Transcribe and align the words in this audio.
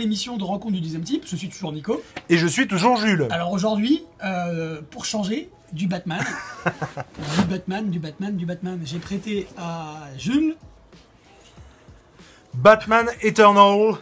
nouvelle 0.00 0.06
émission 0.06 0.36
de 0.38 0.44
Rencontre 0.44 0.74
du 0.74 0.80
deuxième 0.80 1.02
type. 1.02 1.24
Je 1.26 1.36
suis 1.36 1.48
toujours 1.48 1.72
Nico. 1.72 2.02
Et 2.28 2.38
je 2.38 2.46
suis 2.46 2.66
toujours 2.66 2.96
Jules. 2.96 3.28
Alors 3.30 3.52
aujourd'hui, 3.52 4.04
euh, 4.24 4.80
pour 4.90 5.04
changer, 5.04 5.50
du 5.72 5.86
Batman. 5.86 6.24
du 7.38 7.44
Batman, 7.48 7.90
du 7.90 7.98
Batman, 7.98 8.36
du 8.36 8.46
Batman. 8.46 8.80
J'ai 8.84 8.98
prêté 8.98 9.46
à 9.58 10.06
Jules, 10.16 10.56
Batman 12.54 13.06
Eternal, 13.22 13.94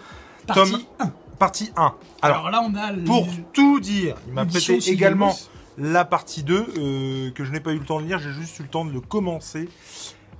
partie 0.47 0.71
tome 0.73 0.81
1. 1.01 1.13
partie 1.39 1.71
1. 1.77 1.95
Alors, 2.23 2.47
Alors, 2.47 2.51
là, 2.51 2.63
on 2.65 2.75
a 2.75 2.93
le- 2.93 3.05
pour 3.05 3.27
tout 3.53 3.81
dire, 3.81 4.17
il 4.29 4.33
m'a 4.35 4.47
prêté 4.47 4.77
également 4.89 5.37
la 5.77 6.05
partie 6.05 6.43
2 6.43 6.67
euh, 6.79 7.31
que 7.33 7.45
je 7.45 7.53
n'ai 7.53 7.61
pas 7.61 7.73
eu 7.73 7.79
le 7.79 7.85
temps 7.85 8.01
de 8.01 8.07
lire, 8.07 8.19
j'ai 8.19 8.33
juste 8.33 8.59
eu 8.61 8.63
le 8.63 8.69
temps 8.69 8.85
de 8.85 8.93
le 8.93 9.01
commencer. 9.01 9.69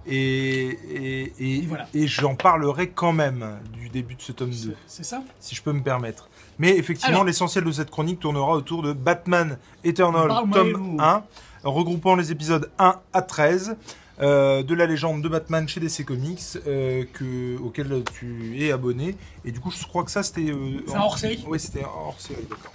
Et, 0.09 0.69
et, 0.91 1.33
et, 1.39 1.57
Et 1.59 1.67
voilà. 1.67 1.87
et 1.95 2.07
j'en 2.07 2.35
parlerai 2.35 2.89
quand 2.91 3.13
même 3.13 3.59
du 3.73 3.89
début 3.89 4.15
de 4.15 4.23
ce 4.23 4.33
tome 4.33 4.51
2, 4.51 4.75
C'est- 4.87 5.03
ça 5.05 5.23
si 5.41 5.55
je 5.55 5.63
peux 5.63 5.73
me 5.73 5.83
permettre. 5.83 6.29
Mais 6.59 6.77
effectivement, 6.77 7.23
l'essentiel 7.23 7.65
de 7.65 7.73
cette 7.73 7.91
chronique 7.91 8.19
tournera 8.21 8.53
autour 8.53 8.83
de 8.83 8.93
Batman 8.93 9.59
Eternal, 9.85 10.29
tome 10.53 10.69
Hello. 10.69 10.97
1, 10.99 11.23
regroupant 11.65 12.17
les 12.17 12.33
épisodes 12.33 12.71
1 12.79 12.97
à 13.13 13.23
13 13.23 13.77
euh, 14.21 14.65
de 14.65 14.75
la 14.75 14.87
légende 14.87 15.23
de 15.23 15.29
Batman 15.29 15.69
chez 15.69 15.79
DC 15.79 16.05
Comics, 16.05 16.41
euh, 16.67 17.05
que, 17.13 17.57
auquel 17.59 18.03
tu 18.19 18.61
es 18.61 18.73
abonné. 18.73 19.15
Et 19.45 19.53
du 19.53 19.61
coup, 19.61 19.71
je 19.71 19.87
crois 19.87 20.03
que 20.03 20.11
ça, 20.11 20.25
c'était... 20.25 20.51
euh, 20.51 20.83
C'est 20.89 20.97
un 20.97 21.01
hors-série 21.03 21.45
Oui, 21.47 21.61
c'était 21.61 21.85
un 21.85 21.89
hors-série, 22.07 22.43
d'accord. 22.51 22.73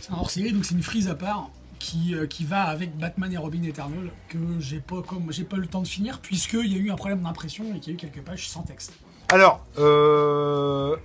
C'est 0.00 0.12
un 0.12 0.16
hors-série, 0.16 0.52
donc 0.52 0.66
c'est 0.66 0.74
une 0.74 0.82
frise 0.82 1.08
à 1.08 1.14
part 1.14 1.48
qui, 1.80 2.14
euh, 2.14 2.26
qui 2.26 2.44
va 2.44 2.62
avec 2.62 2.96
Batman 2.96 3.32
et 3.32 3.36
Robin 3.36 3.62
Eternal 3.64 4.10
que 4.28 4.38
j'ai 4.60 4.78
pas, 4.78 5.02
comme, 5.02 5.32
j'ai 5.32 5.42
pas 5.42 5.56
eu 5.56 5.60
le 5.60 5.66
temps 5.66 5.82
de 5.82 5.88
finir 5.88 6.20
puisqu'il 6.20 6.72
y 6.72 6.76
a 6.76 6.78
eu 6.78 6.90
un 6.92 6.96
problème 6.96 7.22
d'impression 7.22 7.64
et 7.74 7.80
qu'il 7.80 7.88
y 7.88 7.90
a 7.90 7.94
eu 7.94 7.96
quelques 7.96 8.24
pages 8.24 8.48
sans 8.48 8.62
texte. 8.62 8.92
Alors, 9.30 9.64
euh, 9.78 10.96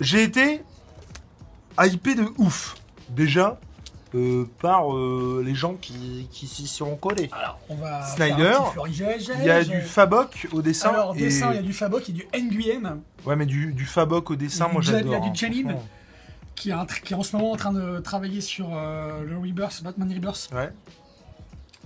j'ai 0.00 0.22
été 0.24 0.62
hypé 1.80 2.14
de 2.14 2.24
ouf, 2.38 2.76
déjà, 3.10 3.60
euh, 4.14 4.44
par 4.60 4.94
euh, 4.94 5.42
les 5.44 5.54
gens 5.54 5.74
qui, 5.74 6.28
qui 6.30 6.46
s'y 6.46 6.66
sont 6.66 6.96
collés. 6.96 7.30
Alors, 7.32 7.58
on 7.68 7.76
va 7.76 8.04
Snyder. 8.06 8.58
Il 8.86 9.44
y 9.44 9.50
a 9.50 9.64
du 9.64 9.80
Fabok 9.80 10.48
au 10.52 10.62
dessin. 10.62 10.90
Alors, 10.90 11.14
dessin, 11.14 11.50
il 11.52 11.56
y 11.56 11.58
a 11.58 11.62
du 11.62 11.72
Fabok 11.72 12.08
et 12.08 12.12
du 12.12 12.26
Nguyen 12.34 13.00
Ouais, 13.24 13.36
mais 13.36 13.46
du, 13.46 13.72
du 13.72 13.86
Fabok 13.86 14.30
au 14.30 14.36
dessin, 14.36 14.68
moi 14.68 14.82
j'adore. 14.82 15.00
il 15.06 15.12
y 15.12 15.14
a 15.14 15.30
du 15.30 15.62
franchement. 15.62 15.82
Qui 16.54 16.70
est, 16.70 16.72
un 16.72 16.84
tr- 16.84 17.00
qui 17.02 17.12
est 17.12 17.16
en 17.16 17.22
ce 17.22 17.36
moment 17.36 17.52
en 17.52 17.56
train 17.56 17.72
de 17.72 17.98
travailler 18.00 18.40
sur 18.40 18.68
euh, 18.72 19.22
le 19.24 19.36
Rebirth, 19.38 19.82
Batman 19.82 20.12
Rebirth, 20.12 20.50
Ouais. 20.54 20.70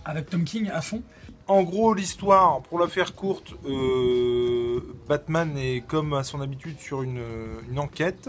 avec 0.05 0.29
Tom 0.31 0.45
King 0.45 0.71
à 0.73 0.81
fond. 0.81 1.03
En 1.49 1.63
gros, 1.63 1.95
l'histoire, 1.95 2.61
pour 2.63 2.79
la 2.81 2.89
faire 2.89 3.15
courte, 3.15 3.53
euh, 3.67 4.81
Batman 5.09 5.57
est 5.57 5.83
comme 5.87 6.13
à 6.15 6.25
son 6.25 6.41
habitude 6.41 6.79
sur 6.81 7.03
une, 7.03 7.23
une 7.71 7.79
enquête. 7.79 8.29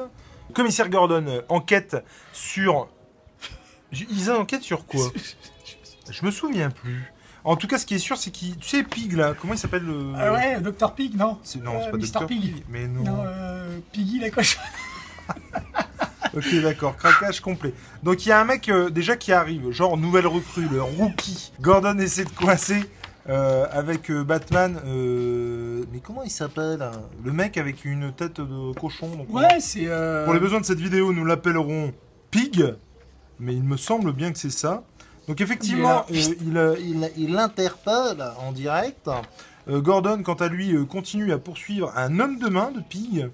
Commissaire 0.54 0.90
Gordon 0.90 1.26
euh, 1.28 1.42
enquête 1.50 1.98
sur. 2.32 2.88
Ils 3.92 4.30
enquêtent 4.32 4.64
sur 4.64 4.86
quoi? 4.86 5.08
Je 6.10 6.26
me 6.26 6.32
souviens 6.32 6.70
plus. 6.70 7.12
En 7.44 7.56
tout 7.56 7.68
cas, 7.68 7.78
ce 7.80 7.86
qui 7.86 7.96
est 7.96 8.00
sûr, 8.00 8.18
c'est 8.18 8.30
qu'il. 8.32 8.58
Tu 8.58 8.68
sais, 8.70 8.84
Pig 8.84 9.14
là, 9.14 9.34
comment 9.40 9.54
il 9.54 9.58
s'appelle 9.60 9.84
le. 9.84 10.14
Ah 10.16 10.34
ouais, 10.34 10.62
Dr 10.62 10.94
Pig, 10.94 11.16
non? 11.16 11.38
Non, 11.64 11.74
Euh, 11.76 11.80
c'est 11.86 11.92
pas 11.92 11.98
Mr. 11.98 12.08
Dr. 12.20 12.26
Pig. 12.28 12.64
Mais 12.70 12.88
non. 12.88 13.04
Non, 13.04 13.24
euh, 13.26 13.80
Piggy 13.92 14.20
la 14.20 14.30
cochonne. 14.30 14.62
Ok, 16.38 16.62
d'accord, 16.62 16.96
craquage 16.98 17.40
complet. 17.42 17.74
Donc 18.04 18.26
il 18.26 18.30
y 18.30 18.32
a 18.32 18.40
un 18.40 18.46
mec 18.46 18.70
euh, 18.70 18.90
déjà 18.90 19.16
qui 19.18 19.32
arrive, 19.32 19.72
genre 19.72 19.98
nouvelle 19.98 20.28
recrue, 20.28 20.68
le 20.72 20.82
rookie. 20.82 21.52
Gordon 21.62 21.98
essaie 22.00 22.26
de 22.26 22.30
coincer 22.30 22.82
euh, 23.30 23.66
avec 23.72 24.10
euh, 24.12 24.24
Batman. 24.24 24.80
euh, 24.86 25.84
Mais 25.92 26.00
comment 26.00 26.24
il 26.24 26.30
s'appelle 26.32 26.82
hein? 26.82 26.92
Le 27.26 27.32
mec 27.32 27.58
avec 27.58 27.84
une 27.86 28.12
tête 28.14 28.40
de 28.40 28.74
cochon. 28.80 29.08
donc 29.16 29.28
on- 29.32 29.38
Ouais, 29.38 29.60
c'est. 29.60 29.88
euh, 29.88 30.26
Pour 30.26 30.34
les 30.34 30.40
besoins 30.40 30.60
de 30.62 30.66
cette 30.66 30.80
vidéo, 30.80 31.12
nous 31.14 31.26
l'appellerons 31.26 31.94
Pig, 32.32 32.76
mais 33.40 33.54
il 33.56 33.64
me 33.64 33.78
semble 33.78 34.12
bien 34.14 34.32
que 34.32 34.38
c'est 34.38 34.50
ça. 34.52 34.84
Donc 35.28 35.42
effectivement, 35.42 36.06
Il 36.10 36.18
est 36.20 36.38
il, 36.42 36.58
euh, 36.58 36.76
il, 36.80 37.12
il 37.18 37.34
l'interpelle 37.34 38.24
en 38.40 38.52
direct. 38.52 39.10
Euh, 39.70 39.82
Gordon, 39.82 40.22
quant 40.24 40.36
à 40.36 40.48
lui, 40.48 40.74
euh, 40.74 40.86
continue 40.86 41.34
à 41.34 41.38
poursuivre 41.38 41.92
un 41.98 42.20
homme 42.22 42.38
de 42.40 42.48
main 42.48 42.72
de 42.72 42.80
Pig 42.80 43.30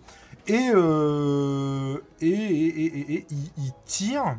et, 0.47 0.71
euh, 0.73 1.97
et, 2.21 2.27
et- 2.27 2.31
et- 2.31 2.85
et- 2.99 3.13
et 3.13 3.25
il, 3.31 3.49
il 3.57 3.73
tire. 3.85 4.37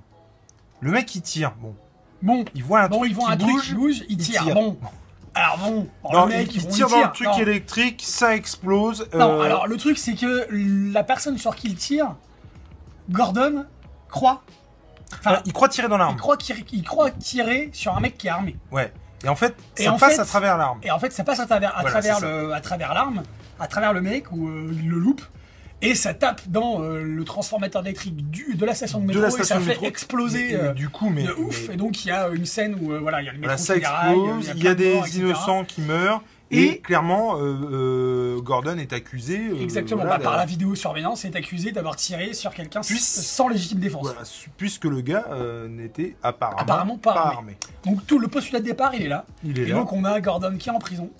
Le 0.81 0.91
mec 0.91 1.15
il 1.15 1.22
tire. 1.22 1.53
Bon, 1.60 1.75
Bon, 2.22 2.44
il 2.54 2.65
voit 2.65 2.81
un 2.81 2.88
bon 2.88 2.98
truc 2.98 3.10
ils 3.10 3.15
voient 3.15 3.26
qui 3.26 3.32
un 3.32 3.37
bouge. 3.37 3.53
truc 3.54 3.62
qui 3.65 3.75
bouge, 3.75 3.97
il 4.09 4.12
il 4.12 4.16
tire. 4.19 4.44
Bon. 4.54 4.78
Alors 5.34 5.59
bon, 5.59 5.88
non, 6.12 6.26
le 6.26 6.32
mec, 6.32 6.54
il, 6.54 6.62
il 6.62 6.69
tire 6.69 6.88
dans 6.88 7.00
le 7.03 7.10
truc 7.12 7.26
Non. 7.26 7.38
électrique, 7.38 8.03
ça 8.06 8.34
explose. 8.37 9.09
Non, 9.14 9.41
euh, 9.41 9.43
alors 9.43 9.66
le 9.66 9.76
truc 9.76 9.98
c'est 9.98 10.14
que 10.14 10.47
la 10.93 11.03
personne 11.04 11.37
sur 11.38 11.54
qui 11.56 11.69
il 11.69 11.75
tire, 11.76 12.14
Gordon, 13.10 13.66
croit. 14.09 14.43
Enfin, 15.19 15.41
il 15.44 15.53
croit 15.53 15.69
tirer 15.69 15.88
dans 15.88 15.97
il 15.97 15.98
l'arme. 15.98 16.16
croit, 16.16 16.37
il 16.72 16.82
croit 16.84 17.10
tirer 17.10 17.70
sur 17.72 17.97
un 17.97 18.00
mec 18.00 18.16
qui 18.16 18.26
est 18.26 18.31
armé. 18.31 18.56
Ouais. 18.72 18.93
Et 19.25 19.28
en 19.28 19.37
fait, 19.37 19.54
ça 19.76 19.93
en 19.93 19.98
passe 19.98 20.16
fait- 20.16 20.20
à 20.20 20.25
travers 20.25 20.56
l'arme. 20.59 20.78
Et 20.82 20.91
en 20.91 20.98
fait, 20.98 21.10
ça 21.12 21.25
passe 21.25 21.41
à 21.41 21.47
travers, 21.47 21.70
à 21.70 21.81
Voilà, 21.81 21.91
travers, 21.91 22.14
c'est 22.16 22.20
ça. 22.22 22.26
le, 22.43 22.53
à 22.53 22.60
travers 22.60 22.94
l'arme, 22.94 23.22
à 23.59 23.66
travers 23.69 23.93
le 23.93 24.03
mec, 24.03 24.31
où 24.32 24.48
euh, 24.48 24.69
il 24.72 24.88
le 24.88 24.98
loupe, 24.98 25.22
et 25.90 25.94
ça 25.94 26.14
tape 26.14 26.42
dans 26.48 26.82
euh, 26.82 27.02
le 27.02 27.24
transformateur 27.24 27.82
électrique 27.82 28.30
du, 28.30 28.54
de 28.54 28.64
la 28.66 28.74
station 28.74 29.00
de 29.00 29.12
De 29.12 29.20
métro, 29.20 29.38
et 29.38 29.44
ça 29.44 29.60
fait 29.60 29.68
métro. 29.68 29.84
exploser 29.86 30.50
Et- 30.50 30.52
et 30.52 30.56
euh, 30.56 30.72
du 30.72 30.88
coup, 30.88 31.10
mais, 31.10 31.24
de 31.24 31.32
ouf. 31.32 31.68
mais- 31.68 31.74
Et 31.74 31.76
donc, 31.76 32.04
il 32.04 32.08
y 32.08 32.10
a 32.10 32.28
une 32.28 32.46
scène 32.46 32.76
où 32.80 32.92
euh, 32.92 32.98
voilà, 33.00 33.22
il 33.22 33.26
y 33.26 33.28
a 33.28 33.32
le 33.32 33.38
métro 33.38 33.48
Voilà, 33.54 33.58
ça 33.58 33.74
qui 33.74 33.80
explose, 33.80 34.50
il 34.56 34.62
y 34.64 34.68
a 34.68 34.74
de 34.74 34.84
morts, 34.94 35.04
des 35.04 35.18
innocents 35.18 35.64
qui 35.64 35.80
meurent, 35.82 36.22
et, 36.50 36.62
Et- 36.64 36.78
clairement, 36.78 37.36
euh, 37.38 37.54
euh, 37.72 38.40
Gordon 38.40 38.76
est 38.78 38.92
accusé. 38.92 39.38
euh, 39.50 39.60
Exactement, 39.62 40.02
voilà, 40.02 40.18
bah, 40.18 40.24
par 40.24 40.36
la 40.36 40.44
vidéosurveillance, 40.46 41.24
est 41.24 41.34
accusé 41.36 41.72
d'avoir 41.72 41.96
tiré 41.96 42.32
sur 42.34 42.52
quelqu'un 42.52 42.82
sans 42.82 43.48
légitime 43.48 43.78
défense. 43.80 44.02
voilà, 44.04 44.20
puisque 44.56 44.84
le 44.84 45.00
gars 45.00 45.26
n'était 45.68 46.16
apparemment, 46.22 46.58
Apparemment 46.60 46.98
pas 46.98 47.12
armé. 47.12 47.32
armé. 47.36 47.56
Donc, 47.84 48.06
tout 48.06 48.18
le 48.18 48.28
postulat 48.28 48.60
de 48.60 48.64
départ, 48.66 48.94
il 48.94 49.02
est 49.02 49.08
là. 49.08 49.24
Il 49.42 49.58
est 49.58 49.62
Et 49.62 49.66
là. 49.66 49.76
donc, 49.76 49.92
on 49.92 50.04
a 50.04 50.20
Gordon 50.20 50.56
qui 50.58 50.68
est 50.68 50.72
en 50.72 50.78
prison. 50.78 51.10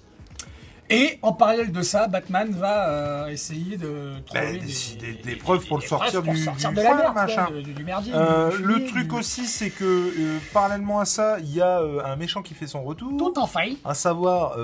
Et 0.94 1.19
en 1.22 1.32
parallèle 1.32 1.72
de 1.72 1.82
ça, 1.82 2.06
Batman 2.09 2.50
va 2.53 2.88
euh, 2.88 3.27
essayer 3.28 3.77
de 3.77 4.21
trouver 4.27 4.59
Bah, 4.59 4.65
des- 5.00 5.12
des- 5.12 5.22
des 5.22 5.37
preuves 5.37 5.66
pour 5.66 5.78
le 5.78 5.82
sortir 5.82 6.22
pour 6.22 6.32
du- 6.34 6.43
sortir 6.44 6.71
du 6.71 6.77
de 6.77 6.81
la 6.82 6.88
foin, 6.88 6.97
merde, 6.99 7.15
machin. 7.15 7.44
quoi, 7.47 7.60
du, 7.62 7.72
du 7.72 7.84
merdier. 7.84 8.12
Euh, 8.15 8.50
du 8.56 8.62
le 8.62 8.87
truc 8.87 9.12
aussi, 9.12 9.47
c'est 9.47 9.71
que 9.71 9.84
euh, 9.84 10.38
parallèlement 10.53 11.00
à 11.00 11.05
ça, 11.05 11.38
il 11.41 11.55
y 11.55 11.60
a 11.60 11.81
un 12.05 12.16
méchant 12.16 12.43
qui 12.43 12.55
fait 12.55 12.66
son 12.66 12.82
retour, 12.82 13.10
Tout 13.19 13.38
en 13.38 13.47
faille. 13.47 13.78
à 13.84 13.94
savoir 13.94 14.56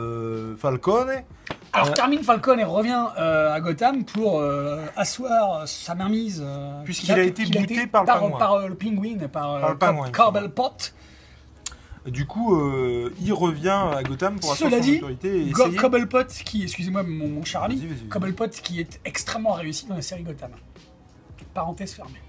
Falcone. 0.58 1.10
Alors 1.72 1.94
Carmine 1.94 2.22
Falcone 2.22 2.62
revient 2.64 3.04
à 3.16 3.60
Gotham 3.60 4.04
pour 4.04 4.42
asseoir 4.96 5.66
sa 5.68 5.94
euh, 6.40 6.82
Puisqu'il 6.84 7.06
qu'il 7.06 7.14
a 7.18 7.22
été 7.22 7.44
bouté 7.46 7.86
par 7.86 8.02
le 8.02 8.06
pingouin. 8.06 8.38
Par 8.38 8.68
le 8.68 8.74
pingouin, 8.74 9.18
par, 9.28 9.76
Par 9.78 9.92
le. 10.32 10.92
Du 12.06 12.26
coup, 12.26 12.54
euh, 12.56 13.12
il 13.20 13.32
revient 13.34 13.68
à 13.94 14.02
Gotham 14.02 14.40
pour 14.40 14.56
Cela 14.56 14.78
son 14.78 14.80
dit, 14.80 14.96
autorité 14.96 15.28
et 15.28 15.48
essayer... 15.50 15.76
Cobblepot, 15.76 16.24
qui, 16.44 16.62
excusez-moi 16.62 17.02
mon, 17.02 17.40
vas-y. 17.40 18.08
Cobblepot 18.08 18.48
qui 18.62 18.80
est 18.80 19.00
extrêmement 19.04 19.52
réussi 19.52 19.86
dans 19.86 19.96
la 19.96 20.02
série 20.02 20.22
Gotham. 20.22 20.50
Parenthèse 21.52 21.92
fermée. 21.92 22.20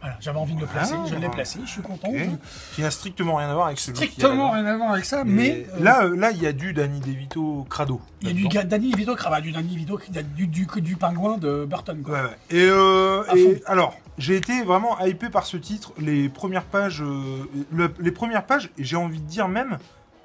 Voilà, 0.00 0.18
j'avais 0.20 0.38
envie 0.38 0.54
de 0.54 0.60
le 0.60 0.66
placer, 0.66 0.94
Ah, 0.98 1.06
je 1.08 1.14
l'ai 1.14 1.30
placé, 1.30 1.60
je 1.64 1.70
suis 1.70 1.80
content. 1.80 2.08
Ok. 2.08 2.16
Je- 2.18 2.74
Qui 2.74 2.82
n'a 2.82 2.90
strictement 2.90 3.36
rien 3.36 3.48
à 3.48 3.54
voir 3.54 3.68
avec 3.68 3.78
celui 3.78 3.96
Strictement 3.96 4.50
rien 4.50 4.66
à 4.66 4.76
voir 4.76 4.92
avec 4.92 5.06
ça, 5.06 5.24
mais 5.24 5.66
euh, 5.72 5.82
là, 5.82 6.04
euh, 6.04 6.14
là, 6.14 6.30
il 6.30 6.42
y 6.42 6.46
a 6.46 6.52
du 6.52 6.74
Danny 6.74 7.00
DeVito 7.00 7.66
crado. 7.70 8.02
il 8.20 8.28
y 8.28 8.30
a 8.30 8.62
du 8.62 8.68
Danny 8.68 8.92
Vito, 8.92 9.16
ah 9.24 9.30
bah, 9.30 9.40
du 9.40 9.50
Danny 9.50 9.74
Vito, 9.76 9.98
du, 10.36 10.46
du, 10.46 10.66
du 10.66 10.96
pingouin 10.96 11.38
de 11.38 11.64
Burton. 11.64 12.02
Quoi. 12.02 12.14
Ouais, 12.16 12.20
ouais. 12.22 12.36
Et, 12.50 12.66
euh, 12.68 13.24
et 13.34 13.62
alors, 13.64 13.96
j'ai 14.18 14.36
été 14.36 14.62
vraiment 14.62 14.98
hypé 15.04 15.28
par 15.30 15.44
ce 15.46 15.56
titre. 15.56 15.92
Les 15.98 16.28
premières 16.28 16.64
pages, 16.64 17.02
euh, 17.02 17.44
le- 17.72 17.92
les 17.98 18.12
premières 18.12 18.46
pages, 18.46 18.70
et 18.78 18.84
j'ai 18.84 18.96
envie 18.96 19.20
de 19.20 19.26
dire 19.26 19.48
même 19.48 19.78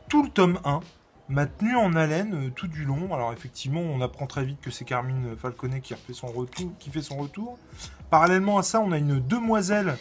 tout 0.08 0.24
le 0.24 0.30
tome 0.30 0.60
1 0.66 0.80
m'a 1.28 1.46
tenu 1.46 1.76
en 1.76 1.94
haleine 1.96 2.34
euh, 2.48 2.50
tout 2.56 2.68
du 2.68 2.86
long. 2.86 3.14
Alors 3.14 3.32
effectivement, 3.34 3.82
on 3.82 4.02
apprend 4.02 4.26
très 4.28 4.44
vite 4.44 4.60
que 4.62 4.72
c'est 4.72 4.86
Carmine 4.86 5.36
Falconet 5.38 5.82
qui 5.82 5.94
fait 5.96 6.14
son 7.02 7.18
retour. 7.18 7.58
Parallèlement 8.10 8.58
à 8.58 8.64
ça, 8.64 8.80
on 8.82 8.92
a 8.92 8.98
une 8.98 9.20
demoiselle 9.20 9.98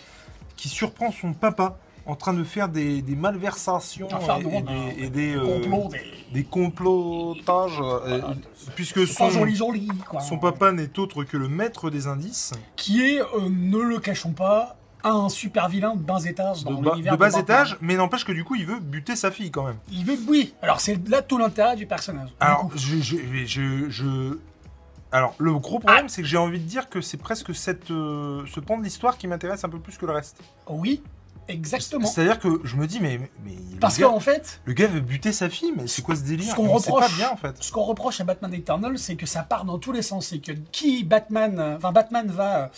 qui 0.57 0.69
surprend 0.69 1.11
son 1.13 1.33
papa 1.35 1.79
en 2.09 2.17
train 2.17 2.33
de 2.35 2.43
faire 2.43 2.69
des, 2.69 3.03
des 3.03 3.15
malversations 3.15 4.09
Enfin, 4.13 4.39
et, 4.41 4.43
non, 4.45 4.51
et 4.51 4.63
non, 4.63 4.73
des, 4.73 5.03
et 5.05 5.11
des, 5.11 5.35
euh, 5.37 5.61
des... 6.33 6.45
complotages, 6.45 7.81
euh, 7.81 7.99
Voilà. 8.21 8.35
puisque 8.75 9.07
son, 9.07 9.31
joli 9.31 9.55
joli, 9.55 9.89
quoi. 10.09 10.21
son 10.21 10.39
papa 10.39 10.73
n'est 10.73 10.99
autre 10.99 11.25
que 11.25 11.37
le 11.37 11.49
maître 11.49 11.91
des 11.91 12.07
indices. 12.07 12.53
Qui 12.77 13.03
est, 13.05 13.21
euh, 13.21 13.49
ne 13.51 13.79
le 13.79 13.99
cachons 13.99 14.33
pas, 14.33 14.77
un 15.05 15.29
super 15.29 15.69
vilain 15.69 15.95
de 15.95 16.01
bas 16.03 16.19
étage 16.25 16.65
de, 16.65 16.71
dans 16.71 16.81
bas- 16.81 17.31
de 17.31 17.39
étage, 17.39 17.77
mais 17.81 17.97
n'empêche 17.97 18.25
que 18.25 18.33
du 18.33 18.43
coup, 18.43 18.57
il 18.57 18.67
veut 18.67 18.81
buter 18.81 19.15
sa 19.15 19.31
fille 19.31 19.51
quand 19.51 19.65
même. 19.65 19.77
Il 19.93 20.05
veut, 20.05 20.19
oui. 20.29 20.55
Alors 20.63 20.81
c'est 20.81 20.99
là 21.09 21.23
tout 21.23 21.39
l'intérêt 21.39 21.77
du 21.77 21.87
personnage. 21.87 22.31
Alors, 22.41 22.69
coup. 22.69 22.73
je, 22.77 22.97
je, 23.01 23.17
je, 23.47 23.89
je- 23.91 24.39
Alors, 25.13 25.35
le 25.39 25.53
gros 25.59 25.79
problème, 25.79 26.05
Ah. 26.07 26.09
c'est 26.09 26.23
que 26.23 26.29
j'ai 26.29 26.37
envie 26.37 26.59
de 26.59 26.65
dire 26.67 26.89
que 26.89 27.01
c'est 27.01 27.17
presque 27.17 27.55
cette, 27.55 27.91
euh, 27.91 28.43
ce 28.53 28.61
pan 28.61 28.77
de 28.79 28.83
l'histoire 28.85 29.17
qui 29.19 29.29
m'intéresse 29.29 29.63
un 29.65 29.69
peu 29.69 29.79
plus 29.79 29.97
que 29.99 30.07
le 30.07 30.13
reste. 30.13 30.39
oui. 30.69 31.03
Exactement. 31.49 32.07
C'est-à-dire 32.07 32.39
que 32.39 32.61
je 32.65 32.77
me 32.77 32.87
dis, 32.87 33.01
mais, 33.01 33.19
mais 33.45 33.53
Parce 33.81 33.99
qu'en 33.99 34.21
fait, 34.21 34.61
le 34.65 34.73
gars 34.75 34.87
veut 34.87 35.01
buter 35.01 35.33
sa 35.33 35.49
fille, 35.49 35.73
mais 35.77 35.87
c'est 35.87 36.03
quoi 36.03 36.15
ce 36.15 36.23
délire? 36.23 36.51
Ce 36.51 36.55
qu'on 36.55 36.69
reproche- 36.69 37.01
pas 37.09 37.17
bien 37.17 37.31
en 37.31 37.37
fait. 37.37 37.57
ce 37.61 37.73
qu'on 37.73 37.83
reproche 37.85 38.21
à 38.21 38.25
Batman 38.25 38.53
Eternal, 38.53 38.99
c'est 38.99 39.17
que 39.17 39.27
ça 39.27 39.43
part 39.43 39.65
dans 39.65 39.79
tous 39.79 39.93
les 39.93 40.03
sens. 40.03 40.27
C'est 40.27 40.39
que 40.39 40.53
qui 40.73 41.05
Batman, 41.05 41.77
enfin 41.77 41.93
Batman 41.93 42.27
va 42.29 42.71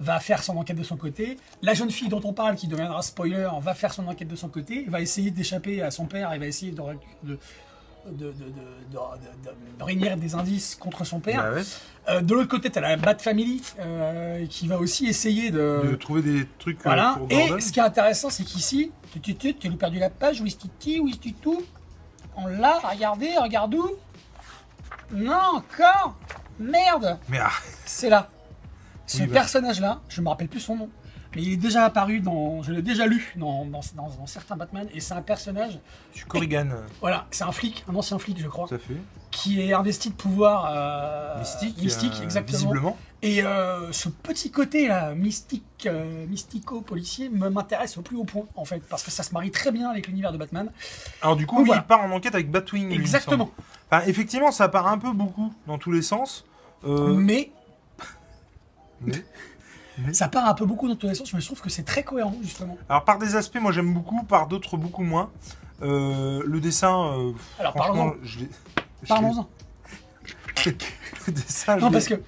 va 0.00 0.18
faire 0.18 0.42
son 0.42 0.56
enquête 0.56 0.76
de 0.76 0.82
son 0.82 0.96
côté. 0.96 1.36
La 1.62 1.74
jeune 1.74 1.90
fille 1.90 2.08
dont 2.08 2.20
on 2.24 2.32
parle, 2.32 2.56
qui 2.56 2.66
deviendra 2.66 3.02
spoiler, 3.02 3.48
va 3.60 3.74
faire 3.74 3.92
son 3.92 4.08
enquête 4.08 4.26
de 4.26 4.34
son 4.34 4.48
côté, 4.48 4.84
va 4.88 5.00
essayer 5.00 5.30
d'échapper 5.30 5.80
à 5.80 5.92
son 5.92 6.06
père 6.06 6.32
et 6.32 6.38
va 6.38 6.46
essayer 6.46 6.72
de, 6.72 6.82
de, 7.22 7.38
de, 8.06 8.26
de, 8.26 8.32
de- 8.32 8.32
de- 8.32 8.44
de- 9.44 9.78
de 9.78 9.84
réunir 9.84 10.16
des 10.16 10.34
indices 10.34 10.74
contre 10.74 11.04
son 11.04 11.20
père. 11.20 11.42
Bah 11.42 11.52
ouais, 11.54 11.62
Euh, 12.08 12.20
de 12.20 12.34
l'autre 12.34 12.48
côté, 12.48 12.68
tu 12.70 12.78
as 12.78 12.82
la 12.82 12.96
Bat 12.96 13.18
Family 13.18 13.62
euh, 13.78 14.44
qui 14.46 14.66
va 14.66 14.78
aussi 14.78 15.06
essayer 15.06 15.50
de. 15.50 15.82
de 15.90 15.94
trouver 15.96 16.22
des 16.22 16.48
trucs 16.58 16.78
euh, 16.78 16.82
Voilà. 16.84 17.14
pour 17.18 17.30
Et 17.30 17.60
ce 17.60 17.70
qui 17.72 17.78
est 17.78 17.82
intéressant, 17.82 18.28
c'est 18.30 18.42
qu'ici, 18.44 18.90
tu 19.12 19.20
tu 19.20 19.34
tu 19.36 19.54
tu 19.54 19.68
as 19.68 19.70
perdu 19.76 19.98
la 19.98 20.10
page, 20.10 20.40
où 20.40 20.46
est-ce 20.46 20.56
où 21.00 21.08
est-ce 21.08 21.18
tu 21.18 21.32
tout 21.32 21.62
On 22.36 22.46
l'a, 22.48 22.78
regardez, 22.80 23.36
regarde 23.36 23.74
où 23.74 23.88
Non, 25.12 25.40
encore 25.56 26.16
Merde 26.58 27.18
ah, 27.38 27.50
C'est 27.84 28.08
là. 28.10 28.28
Ce 29.06 29.18
bah. 29.22 29.26
personnage-là, 29.32 30.00
je 30.08 30.20
me 30.22 30.28
rappelle 30.28 30.48
plus 30.48 30.60
son 30.60 30.76
nom, 30.76 30.88
mais 31.34 31.42
il 31.42 31.52
est 31.54 31.56
déjà 31.56 31.84
apparu 31.84 32.20
dans. 32.20 32.62
Je 32.62 32.72
l'ai 32.72 32.82
déjà 32.82 33.06
lu 33.06 33.32
dans, 33.36 33.64
dans, 33.64 33.80
dans- 33.94 34.08
dans 34.18 34.26
certains 34.26 34.56
Batman, 34.56 34.86
et 34.94 35.00
c'est 35.00 35.14
un 35.14 35.22
personnage. 35.22 35.78
je 36.12 36.18
suis 36.18 36.26
Corrigan, 36.26 36.68
Voilà, 37.00 37.26
c'est 37.30 37.44
un 37.44 37.52
flic, 37.52 37.84
un 37.90 37.94
ancien 37.94 38.18
flic, 38.18 38.38
je 38.40 38.48
crois, 38.48 38.68
tout 38.68 38.74
à 38.74 38.78
fait. 38.78 38.96
qui 39.30 39.60
est 39.60 39.72
investi 39.72 40.10
de 40.10 40.14
pouvoir. 40.14 40.70
euh, 40.72 41.38
Mystique, 41.38 41.78
Mystique, 41.82 42.12
euh, 42.20 42.24
exactement. 42.24 42.58
Visiblement. 42.58 42.96
Et 43.24 43.42
euh, 43.44 43.92
ce 43.92 44.08
petit 44.08 44.50
côté 44.50 44.88
là, 44.88 45.14
mystique, 45.14 45.88
mystico-policier, 46.28 47.28
me 47.28 47.48
m'intéresse 47.50 47.96
au 47.96 48.02
plus 48.02 48.16
haut 48.16 48.24
point 48.24 48.46
en 48.56 48.64
fait, 48.64 48.80
parce 48.88 49.02
que 49.04 49.12
ça 49.12 49.22
se 49.22 49.32
marie 49.32 49.52
très 49.52 49.70
bien 49.70 49.88
avec 49.90 50.08
l'univers 50.08 50.32
de 50.32 50.38
Batman. 50.38 50.70
Alors 51.22 51.36
du 51.36 51.46
coup, 51.46 51.54
Donc, 51.56 51.62
oui, 51.62 51.66
voilà. 51.68 51.82
il 51.82 51.86
part 51.86 52.00
en 52.02 52.10
enquête 52.10 52.34
avec 52.34 52.50
Batwing. 52.50 52.90
Exactement. 52.90 53.50
Enfin, 53.90 54.04
effectivement, 54.06 54.50
ça 54.50 54.68
part 54.68 54.88
un 54.88 54.98
peu 54.98 55.12
beaucoup 55.12 55.52
dans 55.68 55.78
tous 55.78 55.92
les 55.92 56.02
sens. 56.02 56.44
Euh, 56.84 57.14
Mais 57.14 57.52
mais- 60.06 60.12
ça 60.14 60.28
part 60.28 60.46
un 60.46 60.54
peu 60.54 60.66
beaucoup 60.66 60.88
dans 60.88 60.96
tous 60.96 61.06
les 61.08 61.14
sens, 61.14 61.32
mais 61.32 61.40
je 61.40 61.46
trouve 61.46 61.60
que 61.60 61.70
c'est 61.70 61.82
très 61.84 62.02
cohérent 62.02 62.34
justement. 62.42 62.76
Alors 62.88 63.04
par 63.04 63.18
des 63.18 63.36
aspects, 63.36 63.58
moi 63.60 63.72
j'aime 63.72 63.92
beaucoup, 63.92 64.22
par 64.24 64.46
d'autres 64.48 64.76
beaucoup 64.76 65.02
moins. 65.02 65.30
Euh, 65.82 66.42
le 66.46 66.60
dessin, 66.60 66.94
euh, 67.18 67.32
Alors 67.58 67.72
parlons-en. 67.74 68.14
Parlons-en. 69.08 69.48
le 71.26 71.32
dessin, 71.32 71.76
Non, 71.76 71.90
parce 71.90 72.06
que. 72.06 72.20